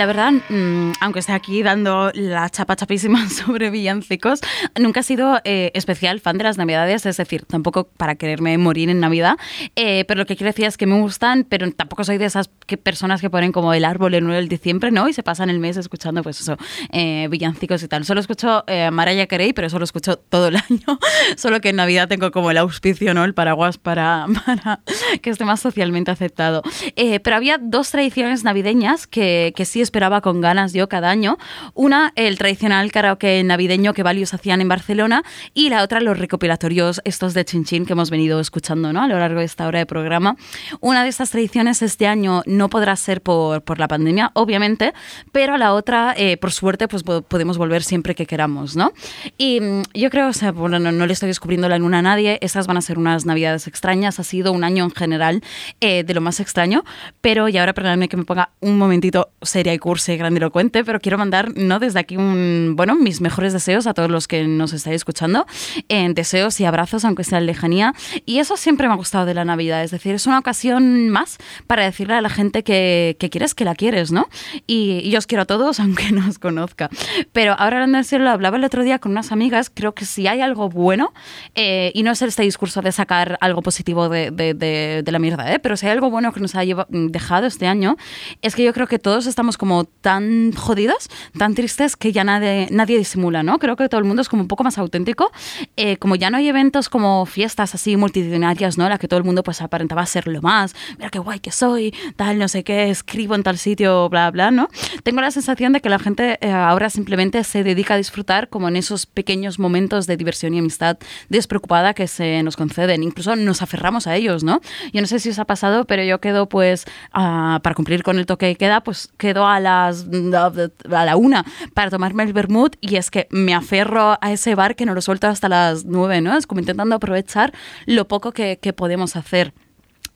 La 0.00 0.06
verdad, 0.06 0.32
mm, 0.48 0.92
aunque 1.02 1.18
esté 1.18 1.32
aquí 1.34 1.62
dando 1.62 2.10
la 2.14 2.48
chapa 2.48 2.74
chapísima 2.74 3.28
sobre 3.28 3.68
villancicos, 3.68 4.40
nunca 4.80 5.00
he 5.00 5.02
sido 5.02 5.42
eh, 5.44 5.72
especial 5.74 6.20
fan 6.20 6.38
de 6.38 6.44
las 6.44 6.56
Navidades, 6.56 7.04
es 7.04 7.18
decir, 7.18 7.44
tampoco 7.44 7.84
para 7.98 8.14
quererme 8.14 8.56
morir 8.56 8.88
en 8.88 8.98
Navidad, 8.98 9.36
eh, 9.76 10.06
pero 10.08 10.20
lo 10.20 10.24
que 10.24 10.36
quiero 10.36 10.48
decir 10.52 10.64
es 10.64 10.78
que 10.78 10.86
me 10.86 10.98
gustan, 10.98 11.44
pero 11.46 11.70
tampoco 11.72 12.02
soy 12.04 12.16
de 12.16 12.24
esas 12.24 12.48
que- 12.66 12.78
personas 12.78 13.20
que 13.20 13.28
ponen 13.28 13.52
como 13.52 13.74
el 13.74 13.84
árbol 13.84 14.14
el 14.14 14.24
9 14.24 14.36
del 14.36 14.48
diciembre, 14.48 14.90
¿no? 14.90 15.06
Y 15.06 15.12
se 15.12 15.22
pasan 15.22 15.50
el 15.50 15.58
mes 15.58 15.76
escuchando, 15.76 16.22
pues 16.22 16.40
eso, 16.40 16.56
eh, 16.92 17.28
villancicos 17.30 17.82
y 17.82 17.88
tal. 17.88 18.06
Solo 18.06 18.20
escucho 18.22 18.64
eh, 18.68 18.90
Mariah 18.90 19.26
Carey, 19.26 19.52
pero 19.52 19.66
eso 19.66 19.78
lo 19.78 19.84
escucho 19.84 20.16
todo 20.16 20.48
el 20.48 20.56
año, 20.70 20.98
solo 21.36 21.60
que 21.60 21.68
en 21.68 21.76
Navidad 21.76 22.08
tengo 22.08 22.30
como 22.30 22.50
el 22.50 22.56
auspicio, 22.56 23.12
¿no? 23.12 23.22
El 23.24 23.34
paraguas 23.34 23.76
para, 23.76 24.24
para 24.46 24.80
que 25.20 25.28
esté 25.28 25.44
más 25.44 25.60
socialmente 25.60 26.10
aceptado. 26.10 26.62
Eh, 26.96 27.20
pero 27.20 27.36
había 27.36 27.58
dos 27.60 27.90
tradiciones 27.90 28.44
navideñas 28.44 29.06
que, 29.06 29.52
que 29.54 29.66
sí 29.66 29.82
esperaba 29.90 30.20
con 30.20 30.40
ganas 30.40 30.72
yo 30.72 30.88
cada 30.88 31.10
año. 31.10 31.36
Una, 31.74 32.12
el 32.14 32.38
tradicional 32.38 32.92
karaoke 32.92 33.42
navideño 33.42 33.92
que 33.92 34.04
Valius 34.04 34.32
hacían 34.34 34.60
en 34.60 34.68
Barcelona 34.68 35.24
y 35.52 35.68
la 35.68 35.82
otra, 35.82 36.00
los 36.00 36.16
recopilatorios 36.16 37.00
estos 37.04 37.34
de 37.34 37.44
Chinchín 37.44 37.86
que 37.86 37.94
hemos 37.94 38.08
venido 38.08 38.38
escuchando 38.38 38.92
¿no? 38.92 39.02
a 39.02 39.08
lo 39.08 39.18
largo 39.18 39.40
de 39.40 39.46
esta 39.46 39.66
hora 39.66 39.80
de 39.80 39.86
programa. 39.86 40.36
Una 40.78 41.02
de 41.02 41.08
estas 41.08 41.30
tradiciones 41.30 41.82
este 41.82 42.06
año 42.06 42.42
no 42.46 42.68
podrá 42.70 42.94
ser 42.94 43.20
por, 43.20 43.62
por 43.62 43.80
la 43.80 43.88
pandemia, 43.88 44.30
obviamente, 44.34 44.94
pero 45.32 45.56
la 45.56 45.74
otra, 45.74 46.14
eh, 46.16 46.36
por 46.36 46.52
suerte, 46.52 46.86
pues 46.86 47.02
po- 47.02 47.22
podemos 47.22 47.58
volver 47.58 47.82
siempre 47.82 48.14
que 48.14 48.26
queramos, 48.26 48.76
¿no? 48.76 48.92
Y 49.38 49.60
mm, 49.60 49.82
yo 49.94 50.08
creo, 50.10 50.28
o 50.28 50.32
sea, 50.32 50.52
bueno, 50.52 50.78
no, 50.78 50.92
no 50.92 51.04
le 51.06 51.12
estoy 51.14 51.26
descubriendo 51.26 51.68
la 51.68 51.78
luna 51.78 51.98
a 51.98 52.02
nadie, 52.02 52.38
estas 52.42 52.68
van 52.68 52.76
a 52.76 52.80
ser 52.80 52.96
unas 52.96 53.26
navidades 53.26 53.66
extrañas, 53.66 54.20
ha 54.20 54.24
sido 54.24 54.52
un 54.52 54.62
año 54.62 54.84
en 54.84 54.92
general 54.92 55.42
eh, 55.80 56.04
de 56.04 56.14
lo 56.14 56.20
más 56.20 56.38
extraño, 56.38 56.84
pero 57.20 57.48
y 57.48 57.58
ahora 57.58 57.72
perdóname 57.72 58.08
que 58.08 58.16
me 58.16 58.24
ponga 58.24 58.50
un 58.60 58.78
momentito 58.78 59.30
seria 59.42 59.74
y 59.74 59.78
cursi, 59.80 60.16
grandilocuente, 60.16 60.84
pero 60.84 61.00
quiero 61.00 61.18
mandar, 61.18 61.52
¿no? 61.56 61.78
Desde 61.78 61.98
aquí 61.98 62.16
un, 62.16 62.74
bueno, 62.76 62.94
mis 62.94 63.20
mejores 63.20 63.52
deseos 63.52 63.86
a 63.86 63.94
todos 63.94 64.10
los 64.10 64.28
que 64.28 64.44
nos 64.46 64.72
estáis 64.72 64.96
escuchando, 64.96 65.46
en 65.88 66.14
deseos 66.14 66.60
y 66.60 66.64
abrazos, 66.64 67.04
aunque 67.04 67.24
sea 67.24 67.38
en 67.38 67.46
lejanía, 67.46 67.94
y 68.26 68.38
eso 68.38 68.56
siempre 68.56 68.86
me 68.86 68.94
ha 68.94 68.96
gustado 68.96 69.26
de 69.26 69.34
la 69.34 69.44
Navidad, 69.44 69.82
es 69.82 69.90
decir, 69.90 70.14
es 70.14 70.26
una 70.26 70.38
ocasión 70.38 71.08
más 71.08 71.38
para 71.66 71.84
decirle 71.84 72.14
a 72.14 72.20
la 72.20 72.28
gente 72.30 72.62
que, 72.62 73.16
que 73.18 73.30
quieres 73.30 73.54
que 73.54 73.64
la 73.64 73.74
quieres, 73.74 74.12
¿no? 74.12 74.28
Y, 74.66 75.00
y 75.04 75.10
yo 75.10 75.18
os 75.18 75.26
quiero 75.26 75.42
a 75.42 75.46
todos, 75.46 75.80
aunque 75.80 76.12
no 76.12 76.28
os 76.28 76.38
conozca. 76.38 76.88
Pero 77.32 77.52
ahora 77.52 77.78
hablando 77.78 77.98
en 77.98 78.04
serio, 78.04 78.24
lo 78.26 78.30
hablaba 78.30 78.56
el 78.56 78.64
otro 78.64 78.84
día 78.84 78.98
con 78.98 79.12
unas 79.12 79.32
amigas, 79.32 79.70
creo 79.74 79.94
que 79.94 80.04
si 80.04 80.26
hay 80.26 80.40
algo 80.40 80.68
bueno, 80.68 81.12
eh, 81.54 81.90
y 81.94 82.02
no 82.02 82.10
es 82.12 82.20
este 82.22 82.42
discurso 82.42 82.82
de 82.82 82.92
sacar 82.92 83.38
algo 83.40 83.62
positivo 83.62 84.08
de, 84.08 84.30
de- 84.30 84.54
de- 84.54 85.02
de 85.04 85.12
la 85.12 85.18
mierda, 85.18 85.52
¿eh? 85.52 85.58
pero 85.58 85.76
si 85.76 85.86
hay 85.86 85.92
algo 85.92 86.10
bueno 86.10 86.32
que 86.32 86.40
nos 86.40 86.54
ha 86.54 86.60
dejado 86.90 87.46
este 87.46 87.66
año, 87.66 87.96
es 88.42 88.54
que 88.54 88.62
yo 88.64 88.72
creo 88.72 88.86
que 88.86 88.98
todos 88.98 89.26
estamos 89.26 89.56
como 89.56 89.69
tan 90.00 90.52
jodidos, 90.52 91.08
tan 91.38 91.54
tristes, 91.54 91.96
que 91.96 92.12
ya 92.12 92.24
nadie, 92.24 92.68
nadie 92.70 92.98
disimula, 92.98 93.42
¿no? 93.42 93.58
Creo 93.58 93.76
que 93.76 93.88
todo 93.88 93.98
el 93.98 94.06
mundo 94.06 94.22
es 94.22 94.28
como 94.28 94.42
un 94.42 94.48
poco 94.48 94.64
más 94.64 94.78
auténtico, 94.78 95.30
eh, 95.76 95.96
como 95.96 96.16
ya 96.16 96.30
no 96.30 96.36
hay 96.36 96.48
eventos 96.48 96.88
como 96.88 97.26
fiestas 97.26 97.74
así 97.74 97.96
multitudinarias, 97.96 98.78
¿no? 98.78 98.84
En 98.84 98.90
la 98.90 98.98
que 98.98 99.08
todo 99.08 99.18
el 99.18 99.24
mundo 99.24 99.42
pues 99.42 99.62
aparentaba 99.62 100.04
ser 100.06 100.26
lo 100.26 100.42
más, 100.42 100.74
mira 100.98 101.10
qué 101.10 101.18
guay 101.18 101.40
que 101.40 101.52
soy, 101.52 101.94
tal, 102.16 102.38
no 102.38 102.48
sé 102.48 102.64
qué, 102.64 102.90
escribo 102.90 103.34
en 103.34 103.42
tal 103.42 103.58
sitio, 103.58 104.08
bla, 104.08 104.30
bla, 104.30 104.50
¿no? 104.50 104.68
Tengo 105.02 105.20
la 105.20 105.30
sensación 105.30 105.72
de 105.72 105.80
que 105.80 105.88
la 105.88 105.98
gente 105.98 106.38
eh, 106.40 106.50
ahora 106.50 106.90
simplemente 106.90 107.44
se 107.44 107.62
dedica 107.62 107.94
a 107.94 107.96
disfrutar 107.96 108.48
como 108.48 108.68
en 108.68 108.76
esos 108.76 109.06
pequeños 109.06 109.58
momentos 109.58 110.06
de 110.06 110.16
diversión 110.16 110.54
y 110.54 110.58
amistad 110.58 110.98
despreocupada 111.28 111.94
que 111.94 112.08
se 112.08 112.42
nos 112.42 112.56
conceden, 112.56 113.02
incluso 113.02 113.36
nos 113.36 113.62
aferramos 113.62 114.06
a 114.06 114.16
ellos, 114.16 114.44
¿no? 114.44 114.60
Yo 114.92 115.00
no 115.00 115.06
sé 115.06 115.18
si 115.18 115.30
os 115.30 115.38
ha 115.38 115.44
pasado, 115.44 115.84
pero 115.84 116.02
yo 116.02 116.20
quedo 116.20 116.48
pues 116.48 116.84
ah, 117.12 117.60
para 117.62 117.74
cumplir 117.74 118.02
con 118.02 118.18
el 118.18 118.26
toque 118.26 118.46
de 118.46 118.56
queda, 118.56 118.82
pues 118.82 119.10
quedo 119.16 119.46
a 119.54 119.60
las 119.60 120.06
a 120.08 121.04
la 121.04 121.16
una 121.16 121.44
para 121.74 121.90
tomarme 121.90 122.22
el 122.24 122.32
vermut 122.32 122.76
y 122.80 122.96
es 122.96 123.10
que 123.10 123.26
me 123.30 123.54
aferro 123.54 124.18
a 124.20 124.32
ese 124.32 124.54
bar 124.54 124.76
que 124.76 124.86
no 124.86 124.94
lo 124.94 125.00
suelto 125.00 125.26
hasta 125.26 125.48
las 125.48 125.84
nueve, 125.84 126.20
¿no? 126.20 126.36
Es 126.36 126.46
como 126.46 126.60
intentando 126.60 126.94
aprovechar 126.94 127.52
lo 127.86 128.08
poco 128.08 128.32
que, 128.32 128.58
que 128.60 128.72
podemos 128.72 129.16
hacer. 129.16 129.52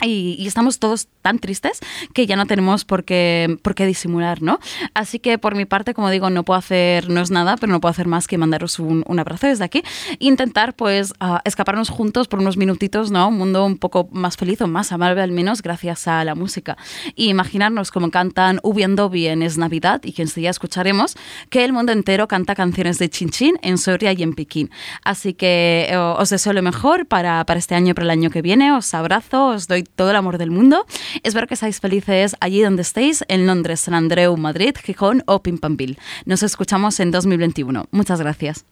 Y, 0.03 0.37
y 0.39 0.47
estamos 0.47 0.79
todos 0.79 1.09
tan 1.25 1.39
tristes 1.39 1.81
que 2.13 2.27
ya 2.27 2.37
no 2.37 2.45
tenemos 2.45 2.85
por 2.85 3.05
qué, 3.05 3.57
por 3.63 3.75
qué 3.75 3.87
disimular, 3.87 4.43
¿no? 4.43 4.61
Así 4.93 5.19
que 5.19 5.39
por 5.39 5.55
mi 5.55 5.65
parte, 5.65 5.95
como 5.95 6.11
digo, 6.11 6.29
no 6.29 6.43
puedo 6.43 6.59
hacer, 6.59 7.09
no 7.09 7.23
es 7.23 7.31
nada, 7.31 7.57
pero 7.57 7.73
no 7.73 7.81
puedo 7.81 7.91
hacer 7.91 8.07
más 8.07 8.27
que 8.27 8.37
mandaros 8.37 8.79
un, 8.79 9.03
un 9.07 9.19
abrazo 9.19 9.47
desde 9.47 9.65
aquí. 9.65 9.83
Intentar, 10.19 10.75
pues, 10.75 11.15
ah, 11.21 11.41
escaparnos 11.47 11.89
juntos 11.89 12.29
por 12.29 12.41
unos 12.41 12.59
minutitos, 12.59 13.11
¿no? 13.11 13.29
Un 13.29 13.39
mundo 13.39 13.65
un 13.65 13.79
poco 13.79 14.07
más 14.13 14.37
feliz 14.37 14.61
o 14.61 14.67
más 14.67 14.93
amable, 14.93 15.23
al 15.23 15.33
menos, 15.33 15.63
gracias 15.63 16.07
a 16.09 16.23
la 16.25 16.35
música. 16.35 16.77
Y 17.17 17.31
imaginarnos 17.31 17.91
como 17.91 18.11
cantan 18.11 18.61
Ubiendo 18.63 19.09
bien 19.09 19.43
es 19.43 19.57
Navidad 19.57 20.03
y 20.05 20.13
que 20.13 20.23
enseguida 20.23 20.51
escucharemos 20.51 21.17
que 21.49 21.65
el 21.65 21.73
mundo 21.73 21.93
entero 21.93 22.29
canta 22.29 22.55
canciones 22.55 22.99
de 22.99 23.09
Chinchín 23.09 23.57
en 23.63 23.79
Soria 23.79 24.13
y 24.13 24.23
en 24.23 24.35
Pekín. 24.35 24.71
Así 25.03 25.33
que 25.33 25.87
eh, 25.89 25.97
os 25.97 26.29
deseo 26.29 26.53
lo 26.53 26.61
mejor 26.61 27.07
para, 27.07 27.47
para 27.47 27.59
este 27.59 27.75
año 27.75 27.93
y 27.93 27.95
para 27.95 28.05
el 28.05 28.11
año 28.11 28.29
que 28.29 28.43
viene. 28.43 28.73
Os 28.73 28.93
abrazo, 28.93 29.47
os 29.47 29.69
doy 29.69 29.85
todo 29.85 30.11
el 30.11 30.17
amor 30.17 30.37
del 30.37 30.51
mundo. 30.51 30.85
Espero 31.23 31.47
que 31.47 31.57
seáis 31.57 31.81
felices 31.81 32.37
allí 32.41 32.63
donde 32.63 32.83
estéis, 32.83 33.25
en 33.29 33.47
Londres, 33.47 33.81
San 33.81 33.95
Andreu, 33.95 34.37
Madrid, 34.37 34.75
Gijón 34.83 35.23
o 35.27 35.43
Pimpambil. 35.43 35.99
Nos 36.25 36.43
escuchamos 36.43 37.01
en 37.01 37.11
2021. 37.11 37.87
Muchas 37.91 38.21
gracias. 38.21 38.65